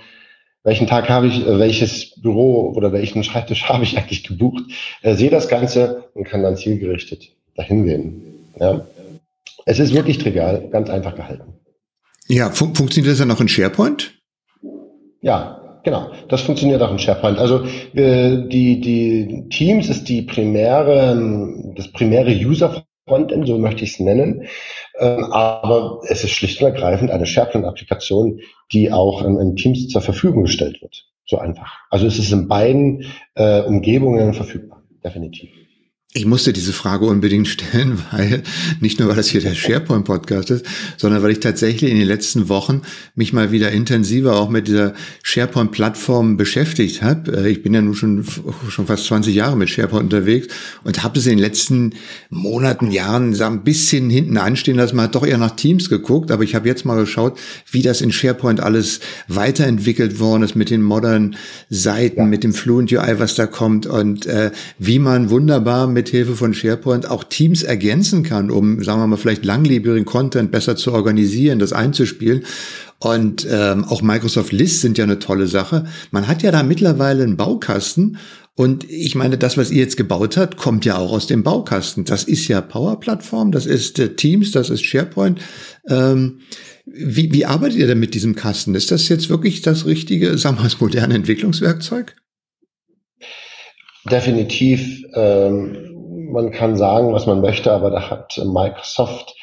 welchen 0.63 0.87
Tag 0.87 1.09
habe 1.09 1.27
ich, 1.27 1.45
welches 1.45 2.19
Büro 2.19 2.73
oder 2.75 2.91
welchen 2.91 3.23
Schreibtisch 3.23 3.63
habe 3.69 3.83
ich 3.83 3.95
eigentlich 3.95 4.23
gebucht, 4.23 4.63
äh, 5.03 5.13
sehe 5.13 5.29
das 5.29 5.47
Ganze 5.47 6.09
und 6.15 6.23
kann 6.23 6.41
dann 6.41 6.57
zielgerichtet 6.57 7.29
dahin 7.55 7.85
gehen. 7.85 8.21
Ja. 8.59 8.85
Es 9.65 9.79
ist 9.79 9.93
wirklich 9.93 10.17
trivial, 10.17 10.69
ganz 10.71 10.89
einfach 10.89 11.15
gehalten. 11.15 11.53
Ja, 12.27 12.49
fun 12.49 12.73
funktioniert 12.75 13.11
das 13.11 13.19
dann 13.19 13.31
auch 13.31 13.41
in 13.41 13.47
SharePoint? 13.47 14.13
Ja, 15.21 15.79
genau. 15.83 16.11
Das 16.29 16.41
funktioniert 16.41 16.81
auch 16.81 16.91
in 16.91 16.99
SharePoint. 16.99 17.37
Also 17.37 17.63
äh, 17.93 18.47
die, 18.47 18.79
die 18.81 19.49
Teams 19.49 19.89
ist 19.89 20.09
die 20.09 20.23
primäre, 20.23 21.73
das 21.75 21.91
primäre 21.91 22.31
User 22.31 22.83
Frontend, 23.07 23.47
so 23.47 23.57
möchte 23.57 23.83
ich 23.83 23.93
es 23.93 23.99
nennen. 23.99 24.47
Ähm, 24.97 25.25
aber 25.25 26.01
es 26.07 26.23
ist 26.23 26.31
schlicht 26.31 26.61
und 26.61 26.67
ergreifend 26.67 27.11
eine 27.11 27.25
SharePoint-Applikation, 27.25 28.39
die 28.71 28.91
auch 28.91 29.25
in, 29.25 29.39
in, 29.39 29.55
Teams 29.55 29.87
zur 29.89 30.01
Verfügung 30.01 30.43
gestellt 30.43 30.81
wird. 30.81 31.05
So 31.25 31.37
einfach. 31.37 31.79
Also 31.89 32.05
es 32.05 32.19
ist 32.19 32.31
in 32.31 32.47
beiden 32.47 33.05
äh, 33.35 33.61
Umgebungen 33.61 34.33
verfügbar, 34.33 34.83
definitiv. 35.03 35.49
Ich 36.13 36.25
musste 36.25 36.51
diese 36.51 36.73
Frage 36.73 37.05
unbedingt 37.05 37.47
stellen, 37.47 37.97
weil 38.11 38.43
nicht 38.81 38.99
nur, 38.99 39.07
weil 39.07 39.15
das 39.15 39.29
hier 39.29 39.39
der 39.39 39.55
SharePoint-Podcast 39.55 40.51
ist, 40.51 40.65
sondern 40.97 41.23
weil 41.23 41.31
ich 41.31 41.39
tatsächlich 41.39 41.89
in 41.89 41.97
den 41.97 42.07
letzten 42.07 42.49
Wochen 42.49 42.81
mich 43.15 43.31
mal 43.31 43.53
wieder 43.53 43.71
intensiver 43.71 44.35
auch 44.35 44.49
mit 44.49 44.67
dieser 44.67 44.93
SharePoint-Plattform 45.23 46.35
beschäftigt 46.35 47.01
habe. 47.01 47.45
Äh, 47.45 47.51
ich 47.51 47.63
bin 47.63 47.73
ja 47.73 47.81
nun 47.81 47.95
schon, 47.95 48.25
schon 48.67 48.87
fast 48.87 49.05
20 49.05 49.33
Jahre 49.33 49.55
mit 49.55 49.69
SharePoint 49.69 50.03
unterwegs 50.03 50.47
und 50.83 51.01
habe 51.01 51.17
es 51.17 51.27
in 51.27 51.37
den 51.37 51.39
letzten 51.39 51.93
Monaten, 52.29 52.91
Jahren 52.91 53.33
so 53.33 53.45
ein 53.45 53.63
bisschen 53.63 54.09
hinten 54.09 54.35
anstehen 54.35 54.75
lassen. 54.75 54.97
Man 54.97 55.05
hat 55.05 55.15
doch 55.15 55.25
eher 55.25 55.37
nach 55.37 55.55
Teams 55.55 55.87
geguckt, 55.87 56.29
aber 56.31 56.43
ich 56.43 56.55
habe 56.55 56.67
jetzt 56.67 56.83
mal 56.83 56.99
geschaut, 56.99 57.39
wie 57.71 57.83
das 57.83 58.01
in 58.01 58.11
SharePoint 58.11 58.59
alles 58.59 58.99
weiterentwickelt 59.29 60.19
worden 60.19 60.43
ist 60.43 60.55
mit 60.55 60.71
den 60.71 60.81
modernen 60.81 61.37
Seiten, 61.69 62.19
ja. 62.19 62.25
mit 62.25 62.43
dem 62.43 62.53
Fluent 62.53 62.91
UI, 62.91 63.17
was 63.17 63.35
da 63.35 63.47
kommt 63.47 63.85
und 63.85 64.25
äh, 64.25 64.51
wie 64.77 64.99
man 64.99 65.29
wunderbar 65.29 65.87
mit 65.87 66.00
mithilfe 66.01 66.35
von 66.35 66.53
SharePoint 66.53 67.09
auch 67.09 67.23
Teams 67.23 67.63
ergänzen 67.63 68.23
kann, 68.23 68.49
um, 68.49 68.83
sagen 68.83 68.99
wir 68.99 69.07
mal, 69.07 69.17
vielleicht 69.17 69.45
langlebigen 69.45 70.05
Content 70.05 70.51
besser 70.51 70.75
zu 70.75 70.91
organisieren, 70.93 71.59
das 71.59 71.73
einzuspielen. 71.73 72.43
Und 72.99 73.47
ähm, 73.49 73.85
auch 73.85 74.01
Microsoft 74.01 74.51
List 74.51 74.81
sind 74.81 74.97
ja 74.97 75.03
eine 75.03 75.19
tolle 75.19 75.47
Sache. 75.47 75.85
Man 76.11 76.27
hat 76.27 76.43
ja 76.43 76.51
da 76.51 76.63
mittlerweile 76.63 77.23
einen 77.23 77.37
Baukasten 77.37 78.17
und 78.55 78.89
ich 78.89 79.15
meine, 79.15 79.37
das, 79.37 79.57
was 79.57 79.71
ihr 79.71 79.81
jetzt 79.81 79.97
gebaut 79.97 80.37
habt, 80.37 80.57
kommt 80.57 80.85
ja 80.85 80.97
auch 80.97 81.11
aus 81.11 81.25
dem 81.25 81.41
Baukasten. 81.41 82.03
Das 82.03 82.23
ist 82.23 82.47
ja 82.47 82.61
Power 82.61 82.99
Plattform, 82.99 83.51
das 83.51 83.65
ist 83.65 83.97
äh, 83.99 84.15
Teams, 84.15 84.51
das 84.51 84.69
ist 84.69 84.83
SharePoint. 84.83 85.39
Ähm, 85.87 86.41
wie, 86.85 87.31
wie 87.31 87.45
arbeitet 87.45 87.77
ihr 87.77 87.87
denn 87.87 87.99
mit 87.99 88.13
diesem 88.13 88.35
Kasten? 88.35 88.75
Ist 88.75 88.91
das 88.91 89.07
jetzt 89.07 89.29
wirklich 89.29 89.61
das 89.61 89.85
richtige, 89.85 90.37
sagen 90.37 90.57
wir 90.57 90.63
mal, 90.63 90.71
moderne 90.79 91.15
Entwicklungswerkzeug? 91.15 92.15
Definitiv. 94.09 95.03
Ähm, 95.13 95.90
man 96.31 96.51
kann 96.51 96.75
sagen, 96.75 97.13
was 97.13 97.25
man 97.25 97.41
möchte, 97.41 97.71
aber 97.71 97.91
da 97.91 98.09
hat 98.09 98.41
Microsoft 98.43 99.35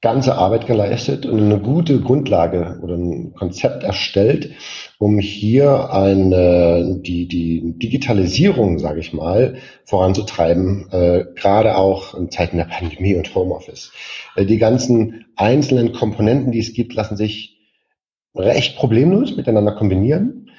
ganze 0.00 0.36
Arbeit 0.36 0.66
geleistet 0.66 1.26
und 1.26 1.40
eine 1.40 1.58
gute 1.58 2.00
Grundlage 2.00 2.78
oder 2.82 2.94
ein 2.94 3.34
Konzept 3.34 3.82
erstellt, 3.82 4.52
um 4.98 5.18
hier 5.18 5.92
eine, 5.92 7.00
die, 7.00 7.26
die 7.26 7.76
Digitalisierung, 7.78 8.78
sage 8.78 9.00
ich 9.00 9.12
mal, 9.12 9.56
voranzutreiben, 9.84 10.88
äh, 10.92 11.24
gerade 11.34 11.76
auch 11.76 12.14
in 12.14 12.30
Zeiten 12.30 12.58
der 12.58 12.66
Pandemie 12.66 13.16
und 13.16 13.34
Homeoffice. 13.34 13.92
Äh, 14.36 14.44
die 14.44 14.58
ganzen 14.58 15.26
einzelnen 15.34 15.92
Komponenten, 15.92 16.52
die 16.52 16.60
es 16.60 16.74
gibt, 16.74 16.94
lassen 16.94 17.16
sich 17.16 17.58
recht 18.36 18.76
problemlos 18.76 19.36
miteinander 19.36 19.72
kombinieren. 19.72 20.50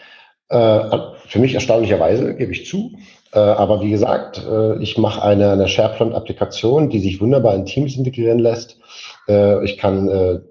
Äh, 0.50 0.82
für 1.30 1.40
mich 1.40 1.54
erstaunlicherweise, 1.54 2.36
gebe 2.36 2.52
ich 2.52 2.66
zu. 2.66 2.92
Äh, 3.32 3.40
aber 3.40 3.82
wie 3.82 3.92
gesagt, 3.92 4.44
äh, 4.46 4.82
ich 4.82 4.98
mache 4.98 5.22
eine, 5.24 5.52
eine 5.52 5.68
SharePoint-Applikation, 5.68 6.90
die 6.90 7.00
sich 7.00 7.22
wunderbar 7.22 7.56
in 7.56 7.66
Teams 7.66 7.96
integrieren 7.96 8.40
lässt. 8.40 8.80
Äh, 9.28 9.64
ich 9.64 9.78
kann 9.78 10.42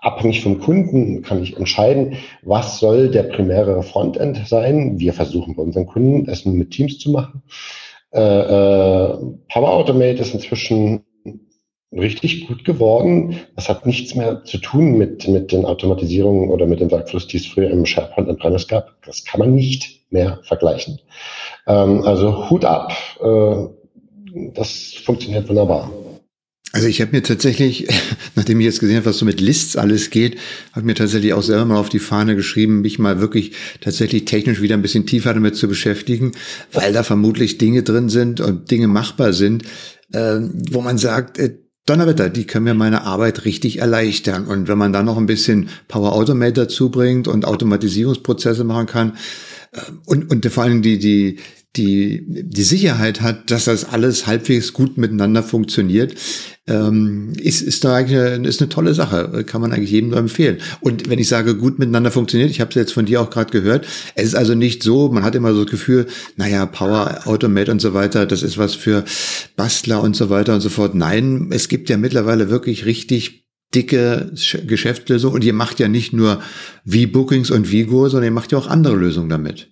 abhängig 0.00 0.42
vom 0.42 0.58
Kunden 0.58 1.22
kann 1.22 1.42
ich 1.42 1.56
entscheiden, 1.56 2.16
was 2.42 2.80
soll 2.80 3.08
der 3.08 3.24
primäre 3.24 3.82
Frontend 3.84 4.48
sein. 4.48 4.98
Wir 4.98 5.12
versuchen 5.12 5.54
bei 5.54 5.62
unseren 5.62 5.86
Kunden 5.86 6.28
es 6.28 6.44
mit 6.44 6.72
Teams 6.72 6.98
zu 6.98 7.12
machen. 7.12 7.42
Power 8.10 9.38
Automate 9.54 10.20
ist 10.20 10.34
inzwischen 10.34 11.04
richtig 11.92 12.46
gut 12.46 12.64
geworden. 12.64 13.40
Das 13.56 13.68
hat 13.68 13.86
nichts 13.86 14.14
mehr 14.14 14.44
zu 14.44 14.58
tun 14.58 14.96
mit, 14.96 15.28
mit 15.28 15.52
den 15.52 15.64
Automatisierungen 15.64 16.50
oder 16.50 16.66
mit 16.66 16.80
dem 16.80 16.90
Workflows, 16.90 17.26
die 17.26 17.36
es 17.36 17.46
früher 17.46 17.70
im 17.70 17.84
SharePoint 17.84 18.28
on-premise 18.28 18.66
gab. 18.66 18.94
Das 19.04 19.24
kann 19.24 19.40
man 19.40 19.54
nicht 19.54 20.00
mehr 20.10 20.40
vergleichen. 20.44 21.00
Ähm, 21.66 22.02
also 22.02 22.50
Hut 22.50 22.64
ab, 22.64 22.92
äh, 23.22 24.50
das 24.54 24.94
funktioniert 25.04 25.48
wunderbar. 25.48 25.90
Also 26.74 26.88
ich 26.88 27.02
habe 27.02 27.12
mir 27.12 27.22
tatsächlich, 27.22 27.86
nachdem 28.34 28.58
ich 28.60 28.66
jetzt 28.66 28.80
gesehen 28.80 28.96
habe, 28.96 29.06
was 29.06 29.18
so 29.18 29.26
mit 29.26 29.40
Lists 29.40 29.76
alles 29.76 30.08
geht, 30.08 30.38
habe 30.72 30.86
mir 30.86 30.94
tatsächlich 30.94 31.34
auch 31.34 31.42
selber 31.42 31.66
mal 31.66 31.78
auf 31.78 31.90
die 31.90 31.98
Fahne 31.98 32.34
geschrieben, 32.34 32.80
mich 32.80 32.98
mal 32.98 33.20
wirklich 33.20 33.52
tatsächlich 33.82 34.24
technisch 34.24 34.62
wieder 34.62 34.74
ein 34.74 34.82
bisschen 34.82 35.06
tiefer 35.06 35.34
damit 35.34 35.56
zu 35.56 35.68
beschäftigen, 35.68 36.32
weil 36.72 36.94
da 36.94 37.02
vermutlich 37.02 37.58
Dinge 37.58 37.82
drin 37.82 38.08
sind 38.08 38.40
und 38.40 38.70
Dinge 38.70 38.88
machbar 38.88 39.34
sind, 39.34 39.64
äh, 40.12 40.38
wo 40.70 40.80
man 40.80 40.96
sagt, 40.96 41.38
äh, 41.38 41.58
Donnerwetter, 41.86 42.30
die 42.30 42.46
können 42.46 42.64
mir 42.64 42.74
meine 42.74 43.02
Arbeit 43.02 43.44
richtig 43.44 43.78
erleichtern. 43.78 44.46
Und 44.46 44.68
wenn 44.68 44.78
man 44.78 44.92
dann 44.92 45.06
noch 45.06 45.18
ein 45.18 45.26
bisschen 45.26 45.68
Power 45.88 46.12
Automate 46.12 46.52
dazu 46.52 46.90
bringt 46.90 47.26
und 47.26 47.44
Automatisierungsprozesse 47.44 48.64
machen 48.64 48.86
kann, 48.86 49.16
und, 50.04 50.30
und 50.30 50.44
vor 50.46 50.64
allem 50.64 50.82
die, 50.82 50.98
die, 50.98 51.38
die, 51.76 52.24
die 52.26 52.62
Sicherheit 52.62 53.22
hat, 53.22 53.50
dass 53.50 53.64
das 53.64 53.86
alles 53.86 54.26
halbwegs 54.26 54.74
gut 54.74 54.98
miteinander 54.98 55.42
funktioniert, 55.42 56.14
ähm, 56.66 57.32
ist, 57.38 57.62
ist 57.62 57.82
da 57.84 57.96
eigentlich 57.96 58.18
eine, 58.18 58.46
ist 58.46 58.60
eine 58.60 58.68
tolle 58.68 58.92
Sache. 58.92 59.42
Kann 59.46 59.62
man 59.62 59.72
eigentlich 59.72 59.90
jedem 59.90 60.10
nur 60.10 60.18
empfehlen. 60.18 60.58
Und 60.80 61.08
wenn 61.08 61.18
ich 61.18 61.28
sage, 61.28 61.56
gut 61.56 61.78
miteinander 61.78 62.10
funktioniert, 62.10 62.50
ich 62.50 62.60
habe 62.60 62.68
es 62.68 62.74
jetzt 62.74 62.92
von 62.92 63.06
dir 63.06 63.22
auch 63.22 63.30
gerade 63.30 63.50
gehört, 63.50 63.86
es 64.14 64.26
ist 64.26 64.34
also 64.34 64.54
nicht 64.54 64.82
so, 64.82 65.08
man 65.08 65.24
hat 65.24 65.34
immer 65.34 65.54
so 65.54 65.62
das 65.64 65.70
Gefühl, 65.70 66.06
naja, 66.36 66.66
Power 66.66 67.26
Automate 67.26 67.72
und 67.72 67.80
so 67.80 67.94
weiter, 67.94 68.26
das 68.26 68.42
ist 68.42 68.58
was 68.58 68.74
für 68.74 69.04
Bastler 69.56 70.02
und 70.02 70.14
so 70.14 70.28
weiter 70.28 70.54
und 70.54 70.60
so 70.60 70.68
fort. 70.68 70.94
Nein, 70.94 71.48
es 71.52 71.68
gibt 71.68 71.88
ja 71.88 71.96
mittlerweile 71.96 72.50
wirklich 72.50 72.84
richtig 72.84 73.46
dicke 73.74 74.30
Geschäftslösung 74.66 75.32
und 75.32 75.42
ihr 75.42 75.54
macht 75.54 75.80
ja 75.80 75.88
nicht 75.88 76.12
nur 76.12 76.42
V-Bookings 76.86 77.50
und 77.50 77.72
Vigo, 77.72 78.10
sondern 78.10 78.26
ihr 78.26 78.34
macht 78.34 78.52
ja 78.52 78.58
auch 78.58 78.66
andere 78.66 78.96
Lösungen 78.96 79.30
damit. 79.30 79.71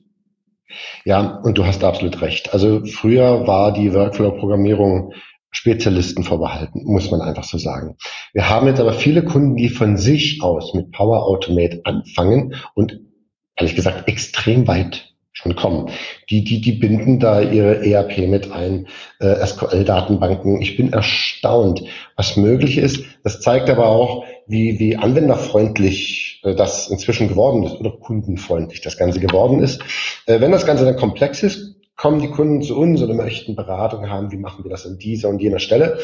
Ja, 1.05 1.41
und 1.43 1.59
du 1.59 1.67
hast 1.67 1.85
absolut 1.85 2.21
recht. 2.21 2.53
Also 2.53 2.85
früher 2.85 3.47
war 3.47 3.73
die 3.73 3.93
Workflow-Programmierung 3.93 5.13
Spezialisten 5.53 6.23
vorbehalten, 6.23 6.85
muss 6.85 7.11
man 7.11 7.21
einfach 7.21 7.43
so 7.45 7.59
sagen. 7.59 7.97
Wir 8.33 8.49
haben 8.49 8.69
jetzt 8.69 8.81
aber 8.81 8.93
viele 8.93 9.25
Kunden, 9.25 9.57
die 9.57 9.69
von 9.69 9.97
sich 9.97 10.43
aus 10.43 10.75
mit 10.75 10.93
Power 10.93 11.25
Automate 11.27 11.81
anfangen 11.85 12.55
und 12.75 13.01
ehrlich 13.57 13.75
gesagt 13.75 14.09
extrem 14.09 14.69
weit 14.69 15.10
schon 15.43 15.57
kommen. 15.57 15.91
Die, 16.29 16.45
die, 16.45 16.61
die 16.61 16.73
binden 16.73 17.19
da 17.19 17.41
ihre 17.41 17.85
ERP 17.85 18.29
mit 18.29 18.53
ein, 18.53 18.87
äh, 19.19 19.47
SQL-Datenbanken. 19.47 20.61
Ich 20.61 20.77
bin 20.77 20.93
erstaunt, 20.93 21.83
was 22.17 22.37
möglich 22.37 22.79
ist. 22.79 23.05
Das 23.23 23.41
zeigt 23.41 23.71
aber 23.71 23.87
auch, 23.87 24.25
wie, 24.47 24.79
wie 24.79 24.97
anwenderfreundlich 24.97 26.41
äh, 26.45 26.55
das 26.55 26.89
inzwischen 26.89 27.29
geworden 27.29 27.63
ist 27.65 27.75
oder 27.81 27.91
kundenfreundlich 27.91 28.81
das 28.81 28.97
Ganze 28.97 29.21
geworden 29.21 29.61
ist. 29.61 29.83
Äh, 30.27 30.41
wenn 30.41 30.53
das 30.53 30.67
Ganze 30.67 30.85
dann 30.85 30.97
komplex 30.97 31.43
ist, 31.43 31.77
kommen 31.97 32.21
die 32.21 32.31
Kunden 32.31 32.63
zu 32.63 32.79
uns 32.79 33.03
oder 33.03 33.13
möchten 33.13 33.57
Beratung 33.57 34.09
haben, 34.09 34.33
wie 34.33 34.39
machen 34.39 34.65
wir 34.65 34.71
das 34.71 34.87
an 34.87 34.99
dieser 34.99 35.29
und 35.29 35.43
jener 35.43 35.59
Stelle. 35.59 35.99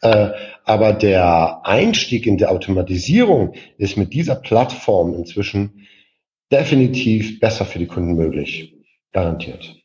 Äh, 0.00 0.28
aber 0.64 0.92
der 0.92 1.62
Einstieg 1.64 2.26
in 2.26 2.38
der 2.38 2.52
Automatisierung 2.52 3.54
ist 3.76 3.96
mit 3.96 4.12
dieser 4.12 4.36
Plattform 4.36 5.12
inzwischen 5.12 5.86
definitiv 6.52 7.40
besser 7.40 7.64
für 7.64 7.78
die 7.78 7.86
Kunden 7.86 8.14
möglich. 8.14 8.74
Garantiert. 9.12 9.80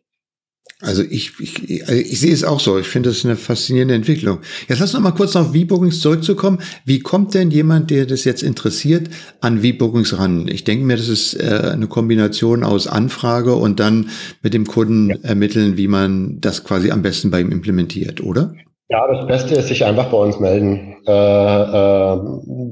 Also 0.82 1.04
ich, 1.04 1.40
ich, 1.40 1.88
also 1.88 1.94
ich 1.94 2.20
sehe 2.20 2.34
es 2.34 2.44
auch 2.44 2.60
so. 2.60 2.78
Ich 2.78 2.88
finde 2.88 3.10
das 3.10 3.24
eine 3.24 3.38
faszinierende 3.38 3.96
Entwicklung. 3.96 4.40
Jetzt 4.68 4.80
lass 4.80 4.90
uns 4.90 4.94
noch 4.94 5.00
mal 5.00 5.12
kurz 5.12 5.36
auf 5.38 5.54
V-Bookings 5.54 6.02
zurückzukommen. 6.02 6.60
Wie 6.84 7.00
kommt 7.00 7.34
denn 7.34 7.50
jemand, 7.50 7.92
der 7.92 8.06
das 8.06 8.26
jetzt 8.26 8.44
interessiert, 8.44 9.10
an 9.40 9.62
V-Bookings 9.62 10.18
ran? 10.18 10.48
Ich 10.50 10.66
denke 10.66 10.86
mir, 10.86 10.98
das 10.98 11.08
ist 11.08 11.34
äh, 11.36 11.72
eine 11.72 11.88
Kombination 11.88 12.66
aus 12.66 12.88
Anfrage 12.88 13.56
und 13.56 13.80
dann 13.80 14.10
mit 14.42 14.54
dem 14.54 14.68
Kunden 14.68 15.12
ja. 15.12 15.18
ermitteln, 15.22 15.78
wie 15.78 15.88
man 15.88 16.42
das 16.42 16.66
quasi 16.66 16.92
am 16.92 17.02
besten 17.02 17.32
bei 17.32 17.40
ihm 17.40 17.52
implementiert, 17.52 18.22
oder? 18.22 18.54
Ja, 18.88 19.08
das 19.12 19.26
Beste 19.26 19.56
ist, 19.56 19.70
sich 19.70 19.84
einfach 19.84 20.12
bei 20.12 20.18
uns 20.18 20.40
melden. 20.40 20.98
Äh, 21.08 21.12
äh, 21.12 22.18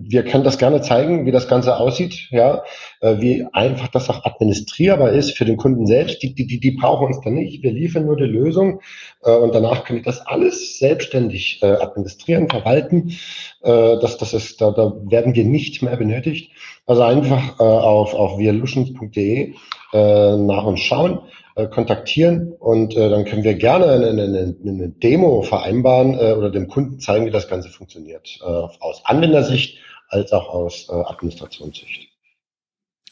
wir 0.06 0.24
können 0.24 0.44
das 0.44 0.60
gerne 0.60 0.82
zeigen, 0.82 1.26
wie 1.26 1.32
das 1.32 1.48
Ganze 1.48 1.78
aussieht, 1.78 2.28
ja, 2.30 2.64
äh, 3.02 3.16
wie 3.20 3.48
einfach 3.52 3.88
das 3.88 4.12
auch 4.12 4.24
administrierbar 4.24 5.12
ist 5.12 5.36
für 5.36 5.46
den 5.46 5.58
Kunden 5.58 5.88
selbst. 5.88 6.22
Die, 6.22 6.36
die, 6.36 6.60
die 6.60 6.72
brauchen 6.80 7.08
uns 7.08 7.22
dann 7.22 7.34
nicht. 7.34 7.64
Wir 7.64 7.72
liefern 7.72 8.06
nur 8.06 8.16
die 8.16 8.26
Lösung 8.26 8.82
äh, 9.24 9.32
und 9.32 9.56
danach 9.56 9.86
können 9.86 10.00
die 10.00 10.06
das 10.06 10.22
alles 10.22 10.78
selbstständig 10.78 11.64
äh, 11.64 11.78
administrieren, 11.78 12.48
verwalten. 12.48 13.18
Äh, 13.64 13.98
das, 14.00 14.18
das 14.18 14.36
ist, 14.36 14.62
da, 14.62 14.70
da 14.70 14.94
werden 15.10 15.34
wir 15.34 15.46
nicht 15.46 15.82
mehr 15.82 15.98
benötigt. 15.98 16.52
Also 16.86 17.02
einfach 17.02 17.60
auf, 17.60 18.14
auf 18.14 18.40
äh, 18.40 20.38
nach 20.38 20.66
uns 20.66 20.80
schauen 20.80 21.22
äh, 21.56 21.68
kontaktieren 21.68 22.54
und 22.54 22.96
äh, 22.96 23.10
dann 23.10 23.26
können 23.26 23.44
wir 23.44 23.56
gerne 23.56 23.92
eine, 23.92 24.10
eine, 24.10 24.56
eine 24.66 24.90
Demo 24.90 25.42
vereinbaren 25.42 26.14
äh, 26.16 26.34
oder 26.34 26.50
dem 26.50 26.68
Kunden 26.68 27.00
zeigen, 27.00 27.26
wie 27.26 27.32
das 27.32 27.48
Ganze 27.48 27.70
funktioniert, 27.70 28.40
äh, 28.42 28.46
aus 28.46 29.02
Anwendersicht 29.06 29.78
als 30.10 30.32
auch 30.32 30.50
aus 30.50 30.90
äh, 30.90 30.94
Administrationssicht. 30.94 32.13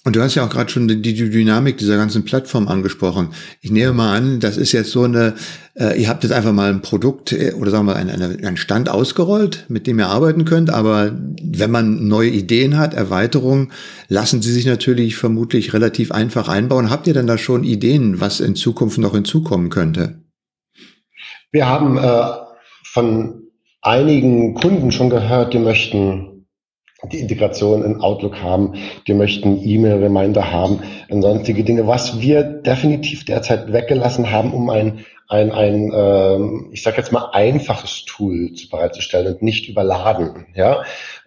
Und 0.04 0.16
du 0.16 0.22
hast 0.22 0.34
ja 0.34 0.44
auch 0.44 0.50
gerade 0.50 0.72
schon 0.72 0.88
die, 0.88 1.00
die, 1.00 1.14
Dynamik 1.14 1.78
dieser 1.78 1.96
ganzen 1.96 2.26
Plattform 2.26 2.68
angesprochen. 2.68 3.30
Ich 3.62 3.70
nehme 3.70 3.94
mal 3.94 4.18
an, 4.18 4.40
das 4.40 4.58
ist 4.58 4.72
jetzt 4.72 4.90
so 4.90 5.04
eine, 5.04 5.36
äh, 5.76 6.02
ihr 6.02 6.10
habt 6.10 6.24
jetzt 6.24 6.32
einfach 6.32 6.54
mal 6.54 6.72
ein 6.72 6.82
Produkt 6.82 7.34
äh, 7.34 7.54
oder 7.54 7.70
sagen 7.70 7.86
wir 7.86 7.96
einen, 7.96 8.44
einen 8.44 8.58
Stand 8.58 8.90
ausgerollt, 8.90 9.66
mit 9.70 9.86
dem 9.86 10.00
ihr 10.00 10.08
arbeiten 10.08 10.44
könnt, 10.44 10.72
aber 10.72 11.12
wenn 11.44 11.70
man 11.70 12.08
neue 12.08 12.32
Ideen 12.32 12.78
hat, 12.78 12.96
Erweiterungen, 12.96 13.72
lassen 14.08 14.42
sie 14.42 14.52
sich 14.52 14.66
natürlich 14.66 15.18
vermutlich 15.18 15.72
relativ 15.74 16.12
einfach 16.12 16.48
einbauen. 16.48 16.90
Habt 16.90 17.06
ihr 17.06 17.14
denn 17.14 17.28
da 17.28 17.38
schon 17.38 17.64
Ideen, 17.64 18.20
was 18.20 18.40
in 18.40 18.56
Zukunft 18.56 18.98
noch 18.98 19.14
hinzukommen 19.14 19.70
könnte? 19.70 20.24
Wir 21.52 21.68
haben 21.68 22.00
äh, 22.00 22.24
von 22.86 23.44
einigen 23.84 24.56
Kunden 24.56 24.92
schon 24.92 25.12
gehört, 25.12 25.54
die 25.54 25.60
möchten 25.60 26.31
die 27.10 27.20
Integration 27.20 27.84
in 27.84 28.02
Outlook 28.02 28.42
haben, 28.42 28.74
die 29.08 29.14
möchten 29.14 29.60
E-Mail-Reminder 29.64 30.52
haben 30.52 30.80
und 31.10 31.22
sonstige 31.22 31.64
Dinge, 31.64 31.88
was 31.88 32.22
wir 32.22 32.44
definitiv 32.44 33.26
derzeit 33.26 33.74
weggelassen 33.74 34.32
haben, 34.32 34.54
um 34.54 34.70
ein, 34.70 35.06
ein, 35.28 35.52
ein 35.52 35.92
ähm, 35.94 36.70
ich 36.72 36.84
sage 36.84 36.98
jetzt 36.98 37.12
mal, 37.12 37.30
einfaches 37.32 38.06
Tool 38.06 38.54
zu 38.54 38.70
bereitzustellen 38.70 39.34
und 39.34 39.42
nicht 39.42 39.68
überladen. 39.68 40.46
Ja? 40.54 40.84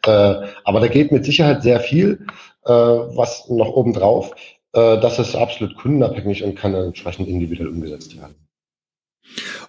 Äh, 0.07 0.47
aber 0.65 0.81
da 0.81 0.87
geht 0.87 1.11
mit 1.11 1.25
Sicherheit 1.25 1.63
sehr 1.63 1.81
viel, 1.81 2.27
äh, 2.65 2.71
was 2.71 3.49
noch 3.49 3.69
obendrauf. 3.75 4.33
Äh, 4.73 5.01
das 5.01 5.19
ist 5.19 5.35
absolut 5.35 5.77
kundenabhängig 5.77 6.45
und 6.45 6.55
kann 6.55 6.73
dann 6.73 6.87
entsprechend 6.87 7.29
individuell 7.29 7.69
umgesetzt 7.69 8.17
werden. 8.17 8.43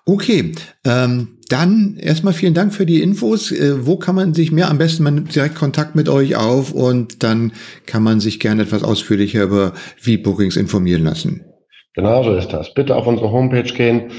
Okay, 0.06 0.52
ähm, 0.86 1.40
dann 1.50 1.98
erstmal 1.98 2.34
vielen 2.34 2.54
Dank 2.54 2.74
für 2.74 2.86
die 2.86 3.02
Infos. 3.02 3.52
Äh, 3.52 3.86
wo 3.86 3.98
kann 3.98 4.16
man 4.16 4.34
sich 4.34 4.52
mehr? 4.52 4.70
Am 4.70 4.78
besten 4.78 5.04
man 5.04 5.16
nimmt 5.16 5.36
direkt 5.36 5.56
Kontakt 5.56 5.96
mit 5.96 6.10
euch 6.10 6.36
auf 6.36 6.72
und 6.72 7.24
dann 7.24 7.54
kann 7.86 8.04
man 8.04 8.20
sich 8.20 8.40
gerne 8.40 8.64
etwas 8.64 8.84
ausführlicher 8.84 9.44
über 9.44 9.74
V-Bookings 9.98 10.58
informieren 10.58 11.04
lassen. 11.04 11.44
Genau 11.96 12.24
so 12.24 12.36
ist 12.36 12.50
das. 12.50 12.74
Bitte 12.74 12.96
auf 12.96 13.08
unsere 13.08 13.32
Homepage 13.32 13.64
gehen. 13.64 14.12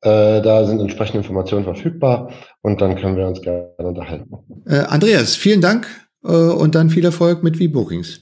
Äh, 0.00 0.40
da 0.42 0.64
sind 0.66 0.80
entsprechende 0.80 1.18
Informationen 1.18 1.64
verfügbar 1.64 2.30
und 2.62 2.80
dann 2.80 2.96
können 2.96 3.16
wir 3.16 3.26
uns 3.26 3.40
gerne 3.42 3.72
unterhalten. 3.78 4.30
Äh, 4.66 4.80
Andreas, 4.80 5.36
vielen 5.36 5.60
Dank 5.60 5.86
äh, 6.24 6.28
und 6.28 6.74
dann 6.74 6.90
viel 6.90 7.04
Erfolg 7.04 7.42
mit 7.42 7.58
V-Bookings. 7.58 8.20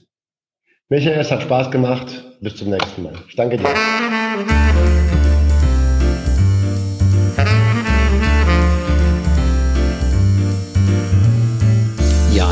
Michael, 0.89 1.19
es 1.19 1.31
hat 1.31 1.41
Spaß 1.41 1.71
gemacht. 1.71 2.23
Bis 2.41 2.55
zum 2.55 2.69
nächsten 2.69 3.03
Mal. 3.03 3.13
Ich 3.27 3.35
danke 3.35 3.57
dir. 3.57 4.72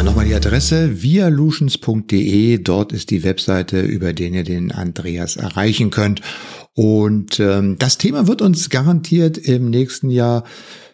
Nochmal 0.03 0.25
die 0.25 0.33
Adresse 0.33 1.01
vialutions.de. 1.03 2.57
Dort 2.59 2.93
ist 2.93 3.09
die 3.09 3.23
Webseite, 3.23 3.81
über 3.81 4.13
den 4.13 4.33
ihr 4.33 4.43
den 4.43 4.71
Andreas 4.71 5.35
erreichen 5.35 5.91
könnt. 5.91 6.21
Und 6.73 7.39
ähm, 7.39 7.77
das 7.77 7.97
Thema 7.97 8.27
wird 8.27 8.41
uns 8.41 8.69
garantiert 8.69 9.37
im 9.37 9.69
nächsten 9.69 10.09
Jahr 10.09 10.43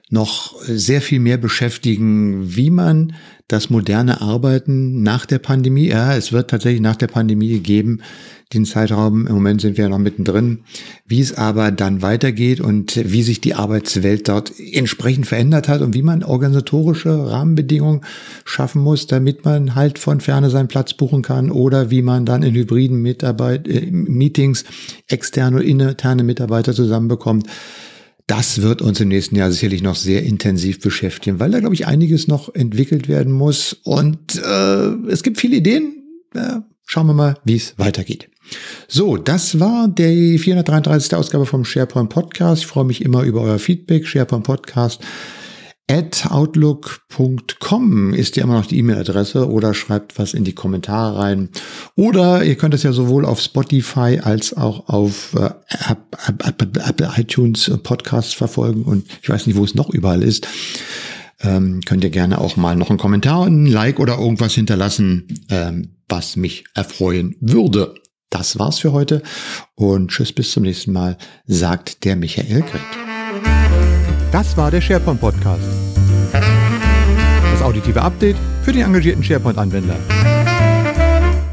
noch 0.09 0.61
sehr 0.61 1.01
viel 1.01 1.19
mehr 1.19 1.37
beschäftigen, 1.37 2.55
wie 2.55 2.69
man 2.69 3.13
das 3.47 3.69
moderne 3.69 4.21
Arbeiten 4.21 5.03
nach 5.03 5.25
der 5.25 5.39
Pandemie, 5.39 5.87
ja, 5.87 6.15
es 6.15 6.33
wird 6.33 6.49
tatsächlich 6.49 6.81
nach 6.81 6.97
der 6.97 7.07
Pandemie 7.07 7.59
geben, 7.59 8.01
den 8.53 8.65
Zeitraum, 8.65 9.27
im 9.27 9.33
Moment 9.33 9.59
sind 9.59 9.77
wir 9.77 9.85
ja 9.85 9.89
noch 9.89 9.97
mittendrin, 9.97 10.59
wie 11.05 11.19
es 11.19 11.37
aber 11.37 11.71
dann 11.71 12.01
weitergeht 12.01 12.61
und 12.61 12.95
wie 13.11 13.21
sich 13.21 13.41
die 13.41 13.55
Arbeitswelt 13.55 14.29
dort 14.29 14.53
entsprechend 14.57 15.27
verändert 15.27 15.67
hat 15.67 15.81
und 15.81 15.93
wie 15.93 16.01
man 16.01 16.23
organisatorische 16.23 17.29
Rahmenbedingungen 17.29 18.01
schaffen 18.45 18.81
muss, 18.81 19.05
damit 19.07 19.43
man 19.43 19.75
halt 19.75 19.99
von 19.99 20.21
ferne 20.21 20.49
seinen 20.49 20.69
Platz 20.69 20.93
buchen 20.93 21.23
kann 21.23 21.51
oder 21.51 21.91
wie 21.91 22.01
man 22.01 22.25
dann 22.25 22.43
in 22.43 22.53
hybriden 22.53 23.01
Mitarbeit 23.01 23.67
äh, 23.67 23.91
Meetings 23.91 24.63
externe 25.07 25.57
und 25.57 25.63
interne 25.63 26.23
Mitarbeiter 26.23 26.73
zusammenbekommt. 26.73 27.47
Das 28.27 28.61
wird 28.61 28.81
uns 28.81 28.99
im 28.99 29.07
nächsten 29.07 29.37
Jahr 29.37 29.51
sicherlich 29.51 29.81
noch 29.81 29.95
sehr 29.95 30.23
intensiv 30.23 30.81
beschäftigen, 30.81 31.39
weil 31.39 31.51
da, 31.51 31.61
glaube 31.61 31.75
ich, 31.75 31.87
einiges 31.87 32.27
noch 32.27 32.53
entwickelt 32.53 33.07
werden 33.07 33.31
muss. 33.31 33.73
Und 33.83 34.35
äh, 34.35 35.09
es 35.09 35.23
gibt 35.23 35.39
viele 35.39 35.55
Ideen. 35.55 36.03
Äh, 36.35 36.59
schauen 36.85 37.07
wir 37.07 37.13
mal, 37.13 37.37
wie 37.45 37.55
es 37.55 37.73
weitergeht. 37.77 38.29
So, 38.89 39.15
das 39.15 39.61
war 39.61 39.87
die 39.87 40.37
433. 40.39 41.15
Ausgabe 41.15 41.45
vom 41.45 41.63
SharePoint 41.63 42.09
Podcast. 42.09 42.63
Ich 42.63 42.67
freue 42.67 42.85
mich 42.85 43.01
immer 43.01 43.23
über 43.23 43.41
euer 43.41 43.59
Feedback. 43.59 44.05
SharePoint 44.05 44.43
Podcast 44.43 45.01
at 45.89 46.25
outlook.com 46.29 48.13
ist 48.13 48.35
ja 48.35 48.43
immer 48.43 48.55
noch 48.55 48.65
die 48.65 48.77
E-Mail-Adresse 48.79 49.49
oder 49.49 49.73
schreibt 49.73 50.19
was 50.19 50.33
in 50.33 50.43
die 50.43 50.53
Kommentare 50.53 51.17
rein. 51.17 51.49
Oder 51.95 52.43
ihr 52.43 52.55
könnt 52.55 52.73
es 52.73 52.83
ja 52.83 52.91
sowohl 52.91 53.25
auf 53.25 53.39
Spotify 53.39 54.19
als 54.21 54.55
auch 54.55 54.89
auf 54.89 55.33
äh, 55.35 55.49
Apple 56.43 57.11
iTunes 57.15 57.71
Podcasts 57.83 58.33
verfolgen 58.33 58.83
und 58.83 59.05
ich 59.21 59.29
weiß 59.29 59.47
nicht, 59.47 59.55
wo 59.55 59.63
es 59.63 59.75
noch 59.75 59.89
überall 59.89 60.23
ist. 60.23 60.47
Ähm, 61.39 61.81
könnt 61.85 62.03
ihr 62.03 62.09
gerne 62.09 62.39
auch 62.41 62.57
mal 62.57 62.75
noch 62.75 62.89
einen 62.89 62.99
Kommentar, 62.99 63.45
ein 63.45 63.67
Like 63.67 63.99
oder 63.99 64.17
irgendwas 64.17 64.53
hinterlassen, 64.53 65.45
ähm, 65.49 65.97
was 66.09 66.35
mich 66.35 66.65
erfreuen 66.73 67.35
würde. 67.39 67.95
Das 68.29 68.59
war's 68.59 68.79
für 68.79 68.91
heute 68.91 69.21
und 69.75 70.11
tschüss 70.11 70.33
bis 70.33 70.51
zum 70.51 70.63
nächsten 70.63 70.91
Mal, 70.91 71.17
sagt 71.45 72.03
der 72.03 72.15
Michael 72.15 72.61
Gret. 72.61 73.06
Das 74.31 74.57
war 74.57 74.71
der 74.71 74.81
SharePoint 74.81 75.21
Podcast. 75.21 75.63
Das 77.51 77.61
auditive 77.61 78.01
Update 78.01 78.35
für 78.63 78.73
den 78.73 78.83
engagierten 78.83 79.23
SharePoint-Anwender. 79.23 79.95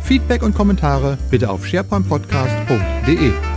Feedback 0.03 0.43
und 0.43 0.55
Kommentare 0.55 1.17
bitte 1.31 1.49
auf 1.51 1.67
sharepointpodcast.de. 1.67 3.54